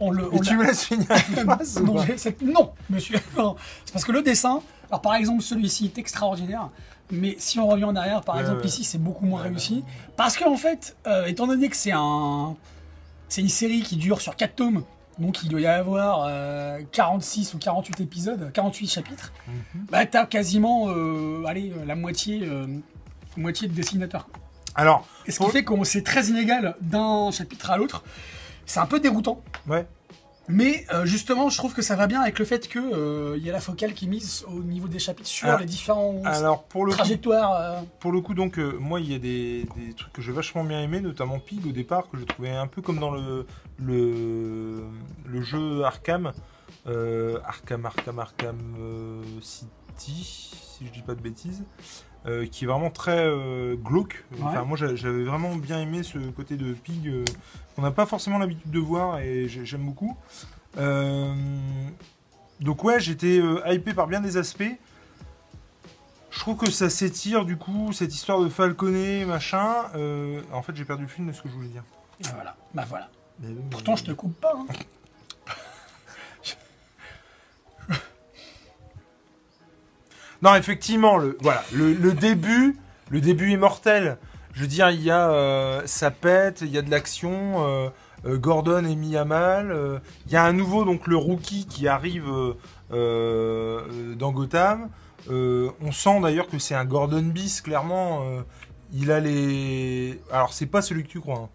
On 0.00 0.12
le, 0.12 0.32
on 0.32 0.38
tu 0.38 0.50
l'a- 0.52 0.58
me 0.58 0.64
laisses 0.64 0.84
finir 0.84 1.06
phrase 1.44 1.82
non, 1.82 1.94
non, 2.42 2.72
monsieur. 2.88 3.18
C'est 3.84 3.92
parce 3.92 4.04
que 4.04 4.12
le 4.12 4.22
dessin, 4.22 4.60
alors 4.90 5.00
par 5.02 5.16
exemple, 5.16 5.42
celui-ci 5.42 5.86
est 5.86 5.98
extraordinaire, 5.98 6.68
mais 7.10 7.34
si 7.40 7.58
on 7.58 7.66
revient 7.66 7.82
en 7.84 7.96
arrière, 7.96 8.20
par 8.20 8.36
Ouais, 8.36 8.42
exemple, 8.42 8.60
ouais. 8.60 8.66
ici, 8.66 8.84
c'est 8.84 8.98
beaucoup 9.02 9.26
moins 9.26 9.42
Ouais, 9.42 9.48
réussi. 9.48 9.82
Parce 10.16 10.36
qu'en 10.36 10.56
fait, 10.56 10.96
euh, 11.08 11.26
étant 11.26 11.48
donné 11.48 11.68
que 11.68 11.74
c'est 11.76 11.90
un. 11.92 12.54
C'est 13.28 13.40
une 13.40 13.48
série 13.48 13.82
qui 13.82 13.96
dure 13.96 14.20
sur 14.20 14.36
4 14.36 14.54
tomes, 14.54 14.84
donc 15.18 15.42
il 15.42 15.48
doit 15.48 15.60
y 15.60 15.66
avoir 15.66 16.24
euh, 16.28 16.80
46 16.92 17.54
ou 17.54 17.58
48 17.58 18.00
épisodes, 18.00 18.50
48 18.52 18.86
chapitres, 18.88 19.32
Mhm. 19.46 19.86
bah 19.90 20.06
t'as 20.06 20.26
quasiment, 20.26 20.88
euh, 20.88 21.44
allez, 21.46 21.70
euh, 21.72 21.84
la 21.84 21.94
moitié, 21.96 22.40
euh, 22.44 22.66
moitié 23.36 23.68
de 23.68 23.74
dessinateurs. 23.74 24.28
Alors, 24.74 25.06
Et 25.26 25.30
ce 25.30 25.38
Pour- 25.38 25.46
qui 25.48 25.52
fait 25.54 25.64
qu'on 25.64 25.82
c'est 25.84 26.02
très 26.02 26.26
inégal 26.26 26.74
d'un 26.80 27.30
chapitre 27.32 27.70
à 27.70 27.76
l'autre. 27.76 28.04
C'est 28.66 28.80
un 28.80 28.86
peu 28.86 29.00
déroutant. 29.00 29.42
ouais. 29.66 29.86
Mais 30.48 30.86
euh, 30.94 31.04
justement, 31.04 31.50
je 31.50 31.58
trouve 31.58 31.74
que 31.74 31.82
ça 31.82 31.94
va 31.94 32.06
bien 32.06 32.20
avec 32.22 32.38
le 32.38 32.44
fait 32.44 32.68
que 32.68 32.78
euh, 32.78 33.36
il 33.36 33.44
y 33.44 33.50
a 33.50 33.52
la 33.52 33.60
focale 33.60 33.92
qui 33.92 34.08
mise 34.08 34.44
au 34.48 34.62
niveau 34.62 34.88
des 34.88 34.98
chapitres 34.98 35.28
sur 35.28 35.46
Alors- 35.48 35.60
les 35.60 35.66
différents 35.66 36.22
Alors 36.24 36.64
pour 36.64 36.86
le 36.86 36.92
coup, 36.92 36.96
trajectoires. 36.98 37.52
euh, 37.54 37.80
pour 38.00 38.12
le 38.12 38.20
coup 38.20 38.32
donc 38.34 38.56
moi 38.58 38.98
il 39.00 39.12
y 39.12 39.14
a 39.14 39.18
des, 39.18 39.66
des 39.76 39.92
trucs 39.94 40.12
que 40.12 40.22
j'ai 40.22 40.32
vachement 40.32 40.64
bien 40.64 40.80
aimé, 40.80 41.00
notamment 41.00 41.38
Pig 41.38 41.66
au 41.66 41.72
départ 41.72 42.08
que 42.10 42.18
j'ai 42.18 42.24
trouvé 42.26 42.50
un 42.50 42.66
peu 42.66 42.80
comme 42.82 42.98
dans 42.98 43.10
le 43.10 43.46
le, 43.78 44.84
le 45.26 45.42
jeu 45.42 45.82
Arkham, 45.84 46.32
Arkham 47.44 47.84
Arkham 47.86 48.18
Arkham 48.18 48.58
City 49.42 50.50
si 50.78 50.86
je 50.86 50.90
dis 50.92 51.02
pas 51.02 51.14
de 51.14 51.20
bêtises. 51.20 51.64
Euh, 52.26 52.46
qui 52.46 52.64
est 52.64 52.66
vraiment 52.66 52.90
très 52.90 53.26
euh, 53.26 53.74
glauque. 53.76 54.24
Enfin, 54.42 54.64
moi, 54.64 54.76
j'a- 54.76 54.94
j'avais 54.96 55.24
vraiment 55.24 55.54
bien 55.56 55.80
aimé 55.80 56.02
ce 56.02 56.18
côté 56.30 56.56
de 56.56 56.72
Pig 56.74 57.06
euh, 57.08 57.24
qu'on 57.74 57.82
n'a 57.82 57.90
pas 57.90 58.06
forcément 58.06 58.38
l'habitude 58.38 58.70
de 58.70 58.78
voir 58.78 59.18
et 59.20 59.48
j'ai- 59.48 59.64
j'aime 59.64 59.84
beaucoup. 59.86 60.16
Donc 62.60 62.82
ouais, 62.84 62.98
j'étais 63.00 63.40
hypé 63.70 63.94
par 63.94 64.06
bien 64.08 64.20
des 64.20 64.36
aspects. 64.36 64.64
Je 66.30 66.40
trouve 66.40 66.56
que 66.56 66.70
ça 66.70 66.90
s'étire 66.90 67.44
du 67.44 67.56
coup, 67.56 67.92
cette 67.92 68.14
histoire 68.14 68.40
de 68.40 68.48
Falconet, 68.48 69.24
machin. 69.24 69.84
En 70.52 70.62
fait, 70.62 70.74
j'ai 70.74 70.84
perdu 70.84 71.02
le 71.04 71.08
fil 71.08 71.24
de 71.26 71.32
ce 71.32 71.42
que 71.42 71.48
je 71.48 71.54
voulais 71.54 71.68
dire. 71.68 71.84
voilà. 72.34 72.56
Bah 72.74 72.84
voilà. 72.88 73.08
Pourtant, 73.70 73.94
je 73.96 74.04
te 74.04 74.12
coupe 74.12 74.38
pas. 74.40 74.52
hein. 74.56 74.66
Non, 80.42 80.54
effectivement, 80.54 81.18
le, 81.18 81.36
voilà, 81.40 81.64
le, 81.72 82.12
début, 82.12 82.76
le 83.10 83.20
début 83.20 83.52
est 83.52 83.56
mortel. 83.56 84.18
Je 84.52 84.62
veux 84.62 84.66
dire, 84.68 84.90
il 84.90 85.02
y 85.02 85.10
a, 85.10 85.30
euh, 85.30 85.82
ça 85.86 86.10
pète, 86.10 86.60
il 86.62 86.68
y 86.68 86.78
a 86.78 86.82
de 86.82 86.90
l'action. 86.90 87.66
euh, 87.66 87.88
euh, 88.26 88.36
Gordon 88.36 88.84
est 88.84 88.96
mis 88.96 89.16
à 89.16 89.24
mal. 89.24 89.70
euh, 89.70 89.98
Il 90.26 90.32
y 90.32 90.36
a 90.36 90.44
un 90.44 90.52
nouveau, 90.52 90.84
donc 90.84 91.06
le 91.06 91.16
rookie 91.16 91.66
qui 91.66 91.86
arrive 91.88 92.28
euh, 92.28 92.54
euh, 92.92 94.14
dans 94.14 94.32
Gotham. 94.32 94.88
Euh, 95.30 95.70
on 95.80 95.92
sent 95.92 96.20
d'ailleurs 96.20 96.48
que 96.48 96.58
c'est 96.58 96.74
un 96.74 96.84
Gordon 96.84 97.22
bis, 97.22 97.60
clairement. 97.60 98.22
euh, 98.22 98.42
il 98.92 99.10
a 99.12 99.20
les. 99.20 100.20
Alors, 100.32 100.52
c'est 100.52 100.66
pas 100.66 100.82
celui 100.82 101.02
que 101.04 101.08
tu 101.08 101.20
crois. 101.20 101.38
hein. 101.38 101.48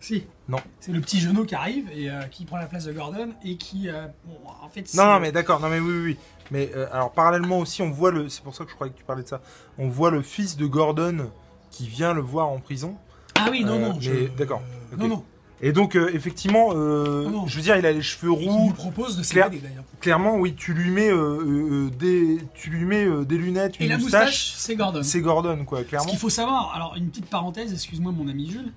Si. 0.00 0.24
Non. 0.48 0.58
C'est 0.80 0.92
le 0.92 1.00
petit 1.00 1.18
genou 1.20 1.44
qui 1.44 1.54
arrive 1.54 1.86
et 1.94 2.08
euh, 2.10 2.22
qui 2.30 2.44
prend 2.44 2.56
la 2.56 2.66
place 2.66 2.84
de 2.84 2.92
Gordon 2.92 3.30
et 3.44 3.56
qui, 3.56 3.88
euh, 3.88 4.06
bon, 4.24 4.36
en 4.62 4.68
fait, 4.68 4.80
Non, 4.82 4.86
c'est- 4.86 5.04
non, 5.04 5.20
mais 5.20 5.32
d'accord, 5.32 5.60
non, 5.60 5.68
mais 5.68 5.80
oui, 5.80 5.90
oui, 5.92 6.02
oui. 6.04 6.16
Mais 6.50 6.70
euh, 6.76 6.86
alors, 6.92 7.10
parallèlement 7.12 7.58
aussi, 7.58 7.82
on 7.82 7.90
voit 7.90 8.10
le. 8.10 8.28
C'est 8.28 8.42
pour 8.42 8.54
ça 8.54 8.64
que 8.64 8.70
je 8.70 8.74
croyais 8.74 8.92
que 8.92 8.98
tu 8.98 9.04
parlais 9.04 9.22
de 9.24 9.28
ça. 9.28 9.40
On 9.76 9.88
voit 9.88 10.10
le 10.10 10.22
fils 10.22 10.56
de 10.56 10.66
Gordon 10.66 11.30
qui 11.70 11.86
vient 11.88 12.14
le 12.14 12.20
voir 12.22 12.48
en 12.48 12.58
prison. 12.60 12.96
Ah 13.34 13.48
oui, 13.50 13.64
non, 13.64 13.74
Euh, 13.74 13.88
non. 13.90 13.98
mais 14.00 14.28
d'accord, 14.38 14.62
euh, 14.92 14.94
ok. 14.94 15.00
Non, 15.00 15.08
non. 15.08 15.24
Et 15.60 15.72
donc, 15.72 15.96
euh, 15.96 16.08
effectivement, 16.14 16.68
euh, 16.72 17.28
non. 17.28 17.48
je 17.48 17.56
veux 17.56 17.62
dire, 17.62 17.76
il 17.76 17.84
a 17.84 17.90
les 17.90 18.00
cheveux 18.00 18.32
Et 18.32 18.38
qui 18.38 18.48
roux. 18.48 18.68
nous 18.68 18.72
propose 18.74 19.16
de 19.16 19.22
Claire- 19.24 19.46
s'évader 19.46 19.58
d'ailleurs. 19.58 19.82
Clairement, 20.00 20.36
oui, 20.36 20.54
tu 20.54 20.72
lui 20.72 20.88
mets, 20.90 21.10
euh, 21.10 21.16
euh, 21.16 21.86
euh, 21.86 21.90
des, 21.90 22.38
tu 22.54 22.70
lui 22.70 22.84
mets 22.84 23.04
euh, 23.04 23.24
des 23.24 23.36
lunettes, 23.36 23.74
Et 23.80 23.84
une 23.84 23.90
la 23.90 23.98
moustache. 23.98 24.26
moustache, 24.26 24.54
c'est 24.56 24.76
Gordon. 24.76 25.02
C'est 25.02 25.20
Gordon, 25.20 25.64
quoi, 25.64 25.80
Ce 25.80 25.84
clairement. 25.84 26.08
qu'il 26.08 26.18
faut 26.18 26.30
savoir, 26.30 26.72
alors 26.76 26.94
une 26.96 27.08
petite 27.10 27.26
parenthèse, 27.26 27.72
excuse-moi 27.72 28.12
mon 28.12 28.28
ami 28.28 28.48
Jules, 28.48 28.72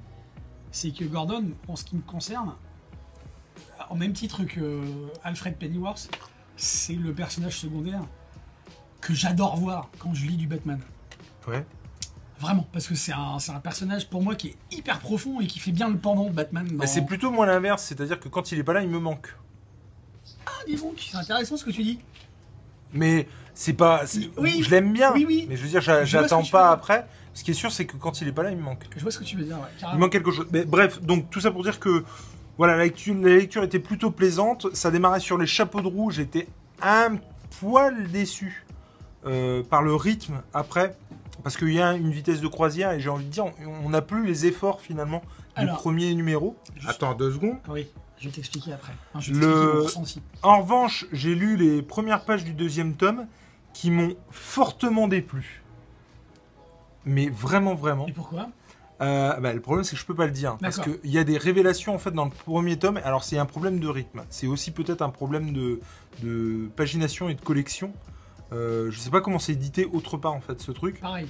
c'est 0.72 0.92
que 0.92 1.06
Gordon, 1.06 1.52
en 1.68 1.76
ce 1.76 1.84
qui 1.84 1.96
me 1.96 2.02
concerne, 2.02 2.54
en 3.90 3.96
même 3.96 4.14
titre 4.14 4.44
que 4.44 4.82
Alfred 5.24 5.58
Pennyworth, 5.58 6.10
c'est 6.56 6.94
le 6.94 7.14
personnage 7.14 7.58
secondaire 7.58 8.02
que 9.02 9.14
j'adore 9.14 9.58
voir 9.58 9.90
quand 10.00 10.14
je 10.14 10.26
lis 10.26 10.38
du 10.38 10.48
Batman. 10.48 10.80
Ouais. 11.48 11.66
Vraiment, 12.40 12.68
parce 12.72 12.88
que 12.88 12.96
c'est 12.96 13.12
un, 13.12 13.60
personnage 13.60 14.10
pour 14.10 14.24
moi 14.24 14.36
qui 14.36 14.48
est 14.48 14.58
hyper 14.72 15.00
profond 15.00 15.42
et 15.42 15.48
qui 15.48 15.60
fait 15.60 15.72
bien 15.72 15.90
le 15.90 15.98
pendant 15.98 16.26
de 16.26 16.32
Batman. 16.32 16.68
Dans... 16.68 16.88
C'est 16.88 17.06
plutôt 17.06 17.30
moi 17.30 17.46
l'inverse, 17.46 17.84
c'est-à-dire 17.84 18.20
que 18.20 18.30
quand 18.30 18.52
il 18.52 18.60
est 18.60 18.64
pas 18.64 18.74
là, 18.74 18.82
il 18.82 18.90
me 18.90 19.00
manque. 19.00 19.36
Ah, 20.46 20.52
dis 20.66 20.76
donc, 20.76 20.94
c'est 20.98 21.18
intéressant 21.18 21.58
ce 21.58 21.66
que 21.66 21.72
tu 21.72 21.84
dis. 21.84 22.00
Mais 22.94 23.28
c'est 23.54 23.74
pas. 23.74 24.04
Oui. 24.38 24.64
je 24.64 24.70
l'aime 24.70 24.92
bien. 24.92 25.14
Oui, 25.14 25.26
oui. 25.28 25.46
Mais 25.48 25.56
je 25.56 25.64
veux 25.64 25.70
dire, 25.70 25.82
j'attends 25.82 26.44
pas 26.44 26.72
après. 26.72 27.08
Ce 27.34 27.44
qui 27.44 27.52
est 27.52 27.56
sûr, 27.56 27.72
c'est 27.72 27.86
que 27.86 27.96
quand 27.98 28.22
il 28.22 28.28
est 28.28 28.32
pas 28.34 28.44
là, 28.44 28.52
il 28.52 28.58
me 28.58 28.64
manque. 28.64 28.84
Je 28.96 29.02
vois 29.02 29.12
ce 29.12 29.20
que 29.20 29.24
tu 29.24 29.38
veux 29.38 29.44
dire, 29.44 29.56
ouais, 29.58 29.90
Il 29.94 30.00
manque 30.00 30.12
quelque 30.12 30.32
chose. 30.32 30.48
Mais 30.52 30.66
bref, 30.66 31.02
donc 31.02 31.30
tout 31.30 31.40
ça 31.40 31.52
pour 31.52 31.64
dire 31.64 31.80
que 31.80 32.04
voilà, 32.58 32.76
la 32.76 32.84
lecture, 32.84 33.16
la 33.16 33.36
lecture 33.38 33.64
était 33.64 33.80
plutôt 33.80 34.12
plaisante. 34.12 34.68
Ça 34.76 34.92
démarrait 34.92 35.20
sur 35.22 35.38
les 35.38 35.48
chapeaux 35.48 35.82
de 35.82 35.88
roue. 35.88 36.12
J'étais 36.12 36.48
un 36.82 37.16
poil 37.60 38.08
déçu 38.12 38.66
euh, 39.26 39.64
par 39.64 39.82
le 39.82 39.96
rythme 39.96 40.42
après. 40.54 40.96
Parce 41.44 41.58
qu'il 41.58 41.74
y 41.74 41.82
a 41.82 41.94
une 41.94 42.12
vitesse 42.12 42.40
de 42.42 42.48
croisière 42.48 42.92
et 42.92 43.00
j'ai 43.00 43.10
envie 43.10 43.26
de 43.26 43.32
dire, 43.32 43.46
on- 43.84 43.90
n'a 43.90 44.02
plus 44.04 44.26
les 44.28 44.46
efforts 44.46 44.80
finalement 44.82 45.22
du 45.58 45.64
Alors, 45.64 45.78
premier 45.78 46.14
numéro. 46.14 46.56
juste- 46.76 46.88
Attends 46.90 47.16
deux 47.16 47.32
secondes. 47.32 47.58
Oui, 47.68 47.88
je 48.20 48.26
vais 48.28 48.32
t'expliquer 48.36 48.74
après. 48.74 48.94
Je 49.20 49.34
vais 49.34 49.40
Le- 49.40 49.46
t'expliquer 49.48 49.74
mon 49.78 49.84
ressenti. 49.84 50.22
En 50.44 50.62
revanche, 50.62 51.06
j'ai 51.12 51.34
lu 51.34 51.56
les 51.58 51.82
premières 51.82 52.26
pages 52.26 52.44
du 52.44 52.54
deuxième 52.54 52.94
tome 52.94 53.26
qui 53.74 53.90
m'ont 53.90 54.16
fortement 54.30 55.08
déplu. 55.08 55.61
Mais 57.06 57.30
vraiment, 57.30 57.76
vraiment. 57.76 58.08
Et 58.08 58.12
pourquoi? 58.12 58.50
Euh, 59.02 59.36
bah, 59.40 59.52
le 59.54 59.62
problème, 59.62 59.84
c'est 59.84 59.96
que 59.96 60.02
je 60.02 60.06
peux 60.06 60.14
pas 60.16 60.26
le 60.28 60.32
dire. 60.32 60.58
Parce 60.62 60.78
D'accord. 60.78 60.94
qu'il 61.02 61.10
y 61.12 61.18
a 61.18 61.24
des 61.24 61.38
révélations 61.38 61.96
en 61.96 61.98
fait 61.98 62.12
dans 62.12 62.26
le 62.26 62.32
premier 62.32 62.78
tome. 62.78 63.00
Alors, 63.04 63.24
c'est 63.24 63.38
un 63.38 63.46
problème 63.48 63.80
de 63.80 63.88
rythme. 63.88 64.22
C'est 64.30 64.46
aussi 64.48 64.70
peut-être 64.72 65.02
un 65.02 65.10
problème 65.10 65.54
de, 65.54 65.80
de 66.22 66.70
pagination 66.76 67.28
et 67.30 67.34
de 67.34 67.42
collection. 67.42 67.92
Euh, 68.54 68.92
je 68.92 69.00
sais 69.00 69.10
pas 69.10 69.22
comment 69.22 69.40
c'est 69.40 69.54
édité 69.54 69.86
autre 69.92 70.18
part 70.18 70.34
en 70.34 70.42
fait 70.42 70.60
ce 70.62 70.72
truc. 70.72 71.00
Pareil. 71.00 71.28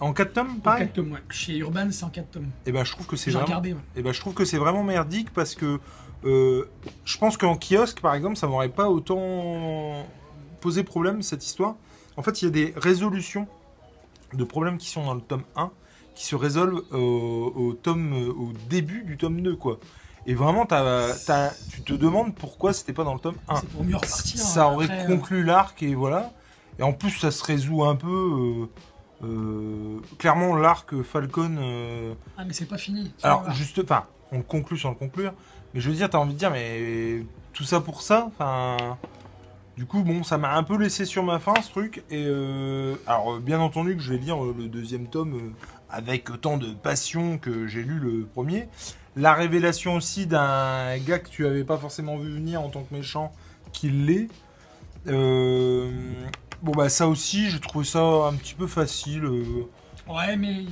En 0.00 0.12
4 0.12 0.32
tomes, 0.32 0.50
En 0.50 0.60
pareil 0.60 0.86
4 0.86 0.92
tomes, 0.94 1.12
ouais. 1.12 1.20
Chez 1.30 1.56
Urban, 1.56 1.88
c'est 1.90 2.04
en 2.04 2.10
4 2.10 2.30
tomes. 2.32 2.48
Et 2.66 2.72
ben 2.72 2.84
je 2.84 2.92
trouve 2.92 3.06
que 3.06 3.16
c'est 3.16 3.30
vraiment. 3.30 3.46
regardé. 3.46 3.72
ouais. 3.72 3.80
Et 3.96 4.02
ben 4.02 4.12
je 4.12 4.20
trouve 4.20 4.34
que 4.34 4.44
c'est 4.44 4.58
vraiment 4.58 4.82
merdique 4.84 5.32
parce 5.32 5.54
que 5.54 5.80
euh, 6.24 6.64
je 7.04 7.18
pense 7.18 7.36
qu'en 7.36 7.56
kiosque, 7.56 8.00
par 8.00 8.14
exemple, 8.14 8.36
ça 8.36 8.46
m'aurait 8.46 8.68
pas 8.68 8.88
autant 8.90 10.04
posé 10.60 10.82
problème 10.84 11.22
cette 11.22 11.44
histoire. 11.44 11.76
En 12.16 12.22
fait, 12.22 12.42
il 12.42 12.44
y 12.46 12.48
a 12.48 12.50
des 12.50 12.74
résolutions 12.76 13.46
de 14.36 14.44
problèmes 14.44 14.78
qui 14.78 14.88
sont 14.88 15.04
dans 15.04 15.14
le 15.14 15.20
tome 15.20 15.44
1 15.56 15.70
qui 16.14 16.26
se 16.26 16.36
résolvent 16.36 16.82
euh, 16.92 16.96
au, 16.96 17.72
tome, 17.74 18.12
euh, 18.14 18.30
au 18.32 18.52
début 18.68 19.02
du 19.02 19.16
tome 19.16 19.40
2, 19.40 19.56
quoi. 19.56 19.78
Et 20.26 20.34
vraiment, 20.34 20.64
tu 20.66 21.82
te 21.82 21.92
demandes 21.92 22.34
pourquoi 22.34 22.72
c'était 22.72 22.92
pas 22.92 23.04
dans 23.04 23.14
le 23.14 23.20
tome 23.20 23.36
1. 23.48 23.56
C'est 23.56 23.68
pour 23.68 23.84
mieux 23.84 23.96
repartir. 23.96 24.40
Ça 24.40 24.68
aurait 24.68 24.84
après, 24.86 25.04
euh, 25.04 25.06
conclu 25.16 25.44
l'arc 25.44 25.82
et 25.82 25.94
voilà. 25.94 26.32
Et 26.78 26.82
en 26.82 26.92
plus, 26.92 27.10
ça 27.10 27.30
se 27.30 27.44
résout 27.44 27.84
un 27.84 27.96
peu. 27.96 28.68
euh, 29.22 29.26
euh, 29.26 30.00
clairement, 30.18 30.56
l'arc 30.56 31.02
Falcon. 31.02 32.14
Ah, 32.38 32.44
mais 32.44 32.52
c'est 32.52 32.66
pas 32.66 32.78
fini. 32.78 33.12
Alors, 33.22 33.50
juste, 33.52 33.80
enfin, 33.82 34.04
on 34.32 34.38
le 34.38 34.42
conclut 34.42 34.78
sans 34.78 34.90
le 34.90 34.94
conclure. 34.94 35.32
Mais 35.72 35.80
je 35.80 35.90
veux 35.90 35.96
dire, 35.96 36.08
t'as 36.08 36.18
envie 36.18 36.34
de 36.34 36.38
dire, 36.38 36.50
mais 36.50 37.22
tout 37.52 37.64
ça 37.64 37.80
pour 37.80 38.02
ça 38.02 38.26
Enfin. 38.28 38.96
Du 39.76 39.86
coup, 39.86 40.04
bon, 40.04 40.22
ça 40.22 40.38
m'a 40.38 40.54
un 40.54 40.62
peu 40.62 40.78
laissé 40.78 41.04
sur 41.04 41.24
ma 41.24 41.40
faim 41.40 41.54
ce 41.60 41.70
truc. 41.70 42.04
Et 42.10 42.24
euh, 42.26 42.94
alors, 43.06 43.34
euh, 43.34 43.40
bien 43.40 43.58
entendu, 43.58 43.96
que 43.96 44.02
je 44.02 44.12
vais 44.12 44.18
lire 44.18 44.42
euh, 44.42 44.54
le 44.56 44.68
deuxième 44.68 45.08
tome 45.08 45.52
avec 45.90 46.30
autant 46.30 46.58
de 46.58 46.72
passion 46.72 47.38
que 47.38 47.66
j'ai 47.66 47.82
lu 47.82 47.98
le 47.98 48.24
premier. 48.24 48.68
La 49.16 49.34
révélation 49.34 49.96
aussi 49.96 50.26
d'un 50.26 50.96
gars 50.98 51.18
que 51.18 51.28
tu 51.28 51.46
avais 51.46 51.64
pas 51.64 51.76
forcément 51.76 52.16
vu 52.16 52.32
venir 52.32 52.60
en 52.60 52.68
tant 52.68 52.82
que 52.82 52.94
méchant, 52.94 53.32
qu'il 53.72 54.06
l'est. 54.06 54.28
Bon, 55.06 56.72
bah, 56.72 56.88
ça 56.88 57.08
aussi, 57.08 57.50
j'ai 57.50 57.60
trouvé 57.60 57.84
ça 57.84 58.00
un 58.00 58.34
petit 58.34 58.54
peu 58.54 58.68
facile. 58.68 59.24
Ouais, 60.08 60.36
mais. 60.36 60.66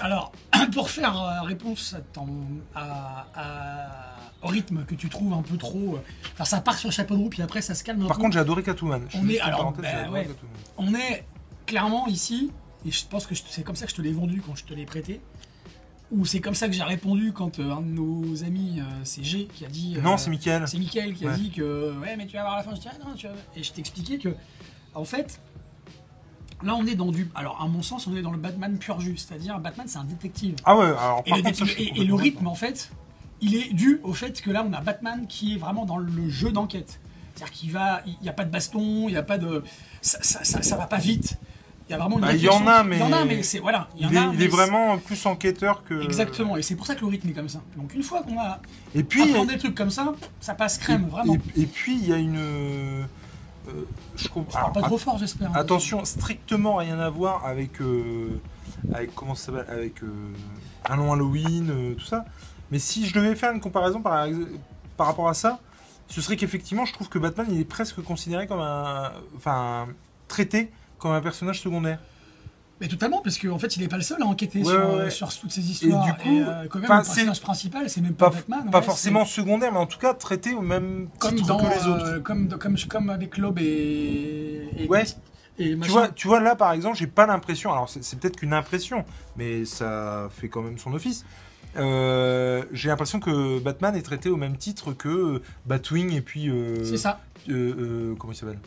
Alors, 0.00 0.30
pour 0.72 0.88
faire 0.88 1.42
réponse 1.44 1.96
à 2.76 3.26
rythme 4.46 4.84
que 4.84 4.94
tu 4.94 5.08
trouves 5.08 5.32
un 5.32 5.42
peu 5.42 5.56
trop. 5.56 5.96
euh, 5.96 6.02
Alors, 6.36 6.46
ça 6.46 6.60
part 6.60 6.78
sur 6.78 6.88
le 6.88 6.94
chapeau 6.94 7.14
de 7.14 7.20
roue, 7.20 7.28
puis 7.30 7.42
après, 7.42 7.62
ça 7.62 7.74
se 7.74 7.82
calme 7.84 8.02
un 8.02 8.06
Par 8.06 8.16
peu. 8.16 8.22
contre, 8.22 8.34
j'ai 8.34 8.40
adoré 8.40 8.62
Catwoman. 8.62 9.06
Je 9.08 9.18
On 9.18 9.28
est- 9.28 9.40
alors, 9.40 9.72
bah, 9.72 9.82
ouais. 10.10 10.26
Catwoman. 10.26 10.56
On 10.78 10.94
est 10.94 11.24
clairement 11.66 12.06
ici, 12.08 12.50
et 12.86 12.90
je 12.90 13.04
pense 13.06 13.26
que 13.26 13.34
c'est 13.34 13.62
comme 13.64 13.76
ça 13.76 13.86
que 13.86 13.90
je 13.92 13.96
te 13.96 14.02
l'ai 14.02 14.12
vendu 14.12 14.42
quand 14.46 14.54
je 14.54 14.64
te 14.64 14.74
l'ai 14.74 14.84
prêté. 14.86 15.20
Ou 16.12 16.26
c'est 16.26 16.40
comme 16.40 16.54
ça 16.54 16.66
que 16.68 16.74
j'ai 16.74 16.82
répondu 16.82 17.32
quand 17.32 17.58
euh, 17.58 17.72
un 17.72 17.80
de 17.80 17.86
nos 17.86 18.44
amis, 18.44 18.78
euh, 18.78 18.82
c'est 19.04 19.24
G, 19.24 19.48
qui 19.52 19.64
a 19.64 19.68
dit. 19.68 19.94
euh, 19.96 20.02
Non, 20.02 20.16
c'est 20.18 20.28
Mickaël. 20.30 20.62
C'est 20.68 20.78
Mickaël 20.78 21.14
qui 21.14 21.26
a 21.26 21.30
Ouais. 21.30 21.36
dit 21.36 21.50
que 21.50 21.98
ouais 22.00 22.14
mais 22.16 22.26
tu 22.26 22.36
vas 22.36 22.42
voir 22.42 22.56
la 22.56 22.62
fin 22.62 22.74
je 22.74 22.80
dis 22.80 22.88
ah 22.90 22.94
non 23.04 23.14
tu 23.16 23.26
vas... 23.26 23.32
et 23.56 23.62
je 23.62 23.72
t'expliquais 23.72 24.18
que 24.18 24.28
en 24.94 25.04
fait 25.04 25.40
là 26.62 26.74
on 26.76 26.86
est 26.86 26.94
dans 26.94 27.10
du 27.10 27.28
alors 27.34 27.60
à 27.60 27.66
mon 27.66 27.82
sens 27.82 28.06
on 28.06 28.14
est 28.16 28.22
dans 28.22 28.30
le 28.30 28.38
Batman 28.38 28.76
pur 28.78 29.00
jus 29.00 29.16
c'est-à-dire 29.16 29.58
Batman 29.58 29.86
c'est 29.88 29.98
un 29.98 30.04
détective 30.04 30.54
Ah 30.64 30.76
ouais, 30.76 30.84
alors 30.84 31.22
et 31.26 31.30
par 31.30 31.38
le, 31.38 31.44
contre, 31.44 31.56
ça, 31.58 31.64
je 31.64 31.70
suis 31.72 31.82
et- 31.84 32.00
et 32.02 32.04
le 32.04 32.14
rythme 32.14 32.46
en 32.46 32.54
fait 32.54 32.92
il 33.40 33.54
est 33.56 33.72
dû 33.72 34.00
au 34.02 34.12
fait 34.12 34.40
que 34.40 34.50
là 34.50 34.64
on 34.68 34.72
a 34.72 34.80
Batman 34.80 35.26
qui 35.28 35.54
est 35.54 35.58
vraiment 35.58 35.84
dans 35.84 35.98
le 35.98 36.28
jeu 36.28 36.50
d'enquête 36.52 37.00
c'est-à-dire 37.34 37.52
qu'il 37.52 37.72
va 37.72 38.00
il 38.06 38.16
n'y 38.22 38.28
a 38.28 38.32
pas 38.32 38.44
de 38.44 38.50
baston 38.50 39.08
il 39.08 39.12
n'y 39.12 39.16
a 39.16 39.22
pas 39.22 39.38
de 39.38 39.62
ça, 40.02 40.18
ça, 40.22 40.44
ça, 40.44 40.62
ça 40.62 40.76
va 40.76 40.86
pas 40.86 40.98
vite 40.98 41.36
il 41.88 41.92
y 41.92 41.94
a 41.94 41.98
vraiment 41.98 42.16
une 42.16 42.22
Bah, 42.24 42.32
il 42.32 42.40
y 42.42 42.48
en 42.48 42.66
a, 42.66 42.82
mais- 42.82 42.96
il 42.96 43.00
y 43.00 43.02
en 43.02 43.12
a 43.12 43.24
mais 43.26 43.42
c'est 43.42 43.58
voilà 43.58 43.88
il 43.96 44.02
y 44.02 44.06
en 44.06 44.10
Il 44.10 44.16
est, 44.16 44.18
a 44.18 44.30
il 44.32 44.38
mais 44.38 44.44
est 44.44 44.48
vraiment 44.48 44.96
plus 44.98 45.26
enquêteur 45.26 45.84
que. 45.84 46.02
exactement 46.02 46.56
et 46.56 46.62
c'est 46.62 46.76
pour 46.76 46.86
ça 46.86 46.94
que 46.94 47.00
le 47.02 47.08
rythme 47.08 47.28
est 47.28 47.32
comme 47.32 47.48
ça 47.48 47.60
donc 47.76 47.92
une 47.94 48.02
fois 48.02 48.22
qu'on 48.22 48.38
a 48.38 48.60
Et 48.94 49.02
puis, 49.02 49.22
apprendre 49.22 49.50
des 49.50 49.58
trucs 49.58 49.74
comme 49.74 49.90
ça 49.90 50.14
ça 50.40 50.54
passe 50.54 50.78
crème 50.78 51.04
et, 51.06 51.10
vraiment 51.10 51.34
et- 51.56 51.62
et 51.62 51.66
puis 51.66 51.94
il 51.96 52.08
y 52.08 52.12
a 52.12 52.16
une. 52.18 52.38
euh, 52.38 53.02
je 54.16 54.28
comprends. 54.28 54.58
Alors, 54.58 54.72
pas 54.72 54.82
trop 54.82 54.98
fort 54.98 55.18
j'espère 55.18 55.48
hein. 55.50 55.54
Attention, 55.56 56.04
strictement 56.04 56.76
rien 56.76 56.98
à 57.00 57.08
voir 57.10 57.44
avec. 57.46 57.80
euh, 57.80 58.38
avec 58.92 59.14
comment 59.14 59.34
ça 59.34 59.46
s'appelle 59.46 59.66
Avec 59.74 60.02
euh, 60.02 60.08
un 60.88 60.96
long 60.96 61.12
Halloween, 61.14 61.70
euh, 61.70 61.94
tout 61.94 62.04
ça. 62.04 62.24
Mais 62.74 62.80
si 62.80 63.06
je 63.06 63.14
devais 63.14 63.36
faire 63.36 63.52
une 63.52 63.60
comparaison 63.60 64.00
par, 64.02 64.26
par 64.96 65.06
rapport 65.06 65.28
à 65.28 65.34
ça, 65.34 65.60
ce 66.08 66.20
serait 66.20 66.34
qu'effectivement, 66.34 66.84
je 66.84 66.92
trouve 66.92 67.08
que 67.08 67.20
Batman, 67.20 67.46
il 67.48 67.60
est 67.60 67.64
presque 67.64 68.02
considéré 68.02 68.48
comme 68.48 68.58
un. 68.58 69.12
Enfin, 69.36 69.86
traité 70.26 70.72
comme 70.98 71.12
un 71.12 71.20
personnage 71.20 71.60
secondaire. 71.60 72.00
Mais 72.80 72.88
totalement, 72.88 73.20
parce 73.22 73.38
qu'en 73.38 73.60
fait, 73.60 73.76
il 73.76 73.82
n'est 73.82 73.88
pas 73.88 73.96
le 73.96 74.02
seul 74.02 74.20
à 74.20 74.26
enquêter 74.26 74.58
Ouais, 74.58 74.64
sur, 74.64 74.88
ouais, 74.88 74.94
ouais. 75.04 75.10
sur 75.10 75.38
toutes 75.38 75.52
ces 75.52 75.70
histoires. 75.70 76.04
du 76.04 76.12
coup, 76.14 76.40
euh, 76.40 76.66
quand 76.68 76.80
même, 76.80 76.88
le 76.90 76.96
personnage 76.96 77.40
principal, 77.40 77.88
c'est 77.88 78.00
même 78.00 78.14
Pas, 78.14 78.30
pas, 78.30 78.36
Batman. 78.38 78.70
pas 78.72 78.78
ouais, 78.80 78.84
forcément 78.84 79.24
secondaire, 79.24 79.70
mais 79.70 79.78
en 79.78 79.86
tout 79.86 80.00
cas 80.00 80.12
traité 80.12 80.52
au 80.54 80.60
même 80.60 81.06
comme 81.20 81.36
titre 81.36 81.46
dans, 81.46 81.58
que 81.58 81.66
les 81.72 81.86
autres. 81.86 82.04
euh, 82.06 82.18
comme, 82.20 82.48
comme, 82.58 82.76
comme 82.88 83.10
avec 83.10 83.38
Loeb 83.38 83.60
et, 83.60 84.68
et, 84.78 84.88
Ouais. 84.88 85.04
et 85.60 85.78
Tu 85.78 85.90
vois, 85.90 86.08
tu 86.08 86.26
vois, 86.26 86.40
là 86.40 86.56
par 86.56 86.72
exemple, 86.72 86.96
j'ai 86.96 87.06
pas 87.06 87.26
l'impression. 87.26 87.70
Alors 87.70 87.88
c'est 87.88 88.18
peut-être 88.18 88.36
qu'une 88.38 88.52
impression, 88.52 89.04
mais 89.36 89.64
ça 89.64 90.28
fait 90.36 90.48
quand 90.48 90.62
même 90.62 90.76
son 90.78 90.92
office. 90.92 91.24
Euh, 91.76 92.64
j'ai 92.72 92.88
l'impression 92.88 93.20
que 93.20 93.58
Batman 93.58 93.96
est 93.96 94.02
traité 94.02 94.28
au 94.30 94.36
même 94.36 94.56
titre 94.56 94.92
que 94.92 95.42
Batwing 95.66 96.12
et 96.12 96.20
puis. 96.20 96.48
euh, 96.48 96.84
c'est 96.84 96.98
ça. 96.98 97.20
euh, 97.48 98.14
comment 98.18 98.32
il 98.32 98.36
s'appelle? 98.36 98.58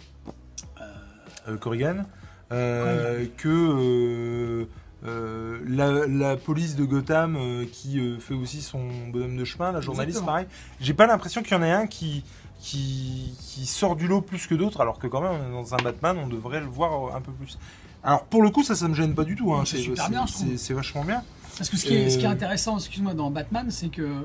Corrigan. 1.59 2.05
Que 2.49 4.67
euh, 5.05 5.59
la, 5.67 6.07
la 6.07 6.35
police 6.37 6.75
de 6.75 6.83
Gotham 6.83 7.35
euh, 7.37 7.65
qui 7.71 7.99
euh, 7.99 8.19
fait 8.19 8.33
aussi 8.33 8.61
son 8.61 8.81
bonhomme 9.11 9.37
de 9.37 9.45
chemin, 9.45 9.71
la 9.71 9.79
journaliste, 9.79 10.17
Exactement. 10.17 10.25
pareil. 10.33 10.47
J'ai 10.81 10.93
pas 10.93 11.05
l'impression 11.07 11.43
qu'il 11.43 11.53
y 11.53 11.55
en 11.55 11.63
ait 11.63 11.71
un 11.71 11.87
qui, 11.87 12.23
qui, 12.59 13.33
qui 13.39 13.65
sort 13.67 13.95
du 13.95 14.07
lot 14.07 14.21
plus 14.21 14.47
que 14.47 14.55
d'autres, 14.55 14.81
alors 14.81 14.97
que 14.97 15.07
quand 15.07 15.21
même, 15.21 15.31
on 15.31 15.49
est 15.49 15.63
dans 15.63 15.73
un 15.75 15.77
Batman, 15.77 16.17
on 16.21 16.27
devrait 16.27 16.59
le 16.59 16.65
voir 16.65 17.15
un 17.15 17.21
peu 17.21 17.31
plus. 17.31 17.57
Alors 18.03 18.25
pour 18.25 18.41
le 18.41 18.49
coup, 18.49 18.63
ça, 18.63 18.75
ça 18.75 18.87
me 18.87 18.95
gêne 18.95 19.13
pas 19.13 19.23
du 19.23 19.35
tout. 19.35 19.53
Hein. 19.53 19.63
C'est 19.65 19.77
super 19.77 20.09
bien, 20.09 20.25
c'est 20.57 20.73
vachement 20.73 21.05
bien. 21.05 21.23
Parce 21.57 21.69
que 21.69 21.77
ce 21.77 21.85
qui 21.85 21.95
est, 21.95 22.09
ce 22.09 22.17
qui 22.17 22.25
est 22.25 22.27
intéressant, 22.27 22.77
excuse-moi, 22.77 23.13
dans 23.13 23.31
Batman, 23.31 23.69
c'est 23.71 23.89
que. 23.89 24.01
euh, 24.01 24.21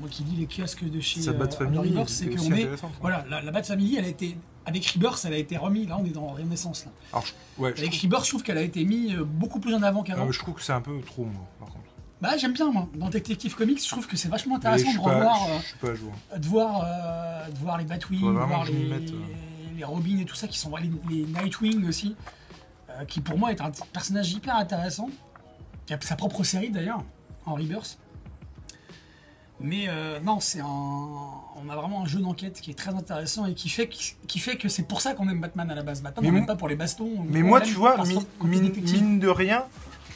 moi 0.00 0.08
qui 0.10 0.24
lis 0.24 0.36
les 0.36 0.46
kiosques 0.46 0.88
de 0.88 1.00
chez 1.00 1.20
Sa 1.22 1.30
euh, 1.30 1.34
Bat 1.34 1.50
Family, 1.50 1.78
Rebirth, 1.90 2.08
c'est 2.08 2.26
qu'on 2.28 2.42
est. 2.52 2.62
intéressante. 2.62 2.92
Voilà, 3.00 3.24
la, 3.30 3.40
la 3.42 3.50
Bat 3.50 3.62
Family, 3.64 3.96
elle 3.96 4.04
a 4.04 4.08
été. 4.08 4.36
Avec 4.64 4.86
Rebirth, 4.86 5.24
elle 5.24 5.32
a 5.34 5.38
été 5.38 5.56
remise. 5.56 5.88
Là, 5.88 5.98
on 6.00 6.04
est 6.04 6.10
dans 6.10 6.28
Renaissance. 6.28 6.84
Là. 6.84 6.92
Alors, 7.12 7.24
je, 7.26 7.62
ouais, 7.62 7.72
je, 7.74 7.80
Avec 7.80 7.90
trouve, 7.92 8.02
Rebirth, 8.02 8.24
je 8.24 8.28
trouve 8.30 8.42
qu'elle 8.42 8.58
a 8.58 8.62
été 8.62 8.84
mise 8.84 9.14
euh, 9.14 9.24
beaucoup 9.24 9.58
plus 9.60 9.74
en 9.74 9.82
avant 9.82 10.02
qu'avant. 10.02 10.30
je 10.30 10.38
trouve 10.38 10.54
que 10.54 10.62
c'est 10.62 10.72
un 10.72 10.80
peu 10.80 11.00
trop, 11.00 11.24
moi, 11.24 11.44
par 11.58 11.68
contre. 11.68 11.84
Bah, 12.20 12.36
j'aime 12.36 12.52
bien, 12.52 12.70
moi. 12.70 12.88
Dans 12.94 13.08
Detective 13.10 13.54
Comics, 13.56 13.82
je 13.82 13.88
trouve 13.88 14.06
que 14.06 14.16
c'est 14.16 14.28
vachement 14.28 14.56
intéressant 14.56 14.92
de 14.92 14.98
revoir. 14.98 15.46
euh, 15.50 15.58
pas 16.30 16.38
de 16.38 16.46
voir, 16.46 16.82
euh, 16.84 17.48
de 17.50 17.58
voir 17.58 17.78
les 17.78 17.84
Batwing, 17.84 18.20
de 18.20 18.30
voir 18.30 18.64
les, 18.64 18.72
mette, 18.88 19.12
les 19.76 19.82
Robin 19.84 20.18
et 20.20 20.24
tout 20.24 20.36
ça, 20.36 20.46
qui 20.46 20.56
sont 20.58 20.70
les, 20.76 20.90
les 21.10 21.24
Nightwing 21.26 21.88
aussi, 21.88 22.14
qui 23.08 23.20
pour 23.20 23.36
moi 23.38 23.50
est 23.50 23.60
un 23.60 23.72
personnage 23.92 24.32
hyper 24.32 24.54
intéressant, 24.54 25.10
qui 25.98 26.04
a 26.04 26.08
sa 26.08 26.16
propre 26.16 26.44
série 26.44 26.70
d'ailleurs, 26.70 27.02
en 27.46 27.54
Rebirth. 27.54 27.98
Mais 29.60 29.86
euh, 29.88 30.18
non, 30.20 30.40
c'est 30.40 30.60
un, 30.60 30.66
on 30.66 31.68
a 31.68 31.76
vraiment 31.76 32.02
un 32.02 32.06
jeu 32.06 32.20
d'enquête 32.20 32.60
qui 32.60 32.72
est 32.72 32.74
très 32.74 32.92
intéressant 32.92 33.46
et 33.46 33.54
qui 33.54 33.68
fait 33.68 33.86
que, 33.86 33.94
qui 34.26 34.38
fait 34.40 34.56
que 34.56 34.68
c'est 34.68 34.82
pour 34.82 35.00
ça 35.00 35.14
qu'on 35.14 35.28
aime 35.28 35.40
Batman 35.40 35.70
à 35.70 35.74
la 35.74 35.84
base. 35.84 36.02
Batman, 36.02 36.24
Mais 36.24 36.30
on 36.30 36.34
l'aime 36.34 36.46
pas 36.46 36.56
pour 36.56 36.68
les 36.68 36.74
bastons. 36.74 37.24
Mais 37.28 37.42
moi, 37.42 37.60
tu 37.60 37.74
vois, 37.74 37.96
mine, 38.42 39.20
de 39.20 39.28
rien, 39.28 39.64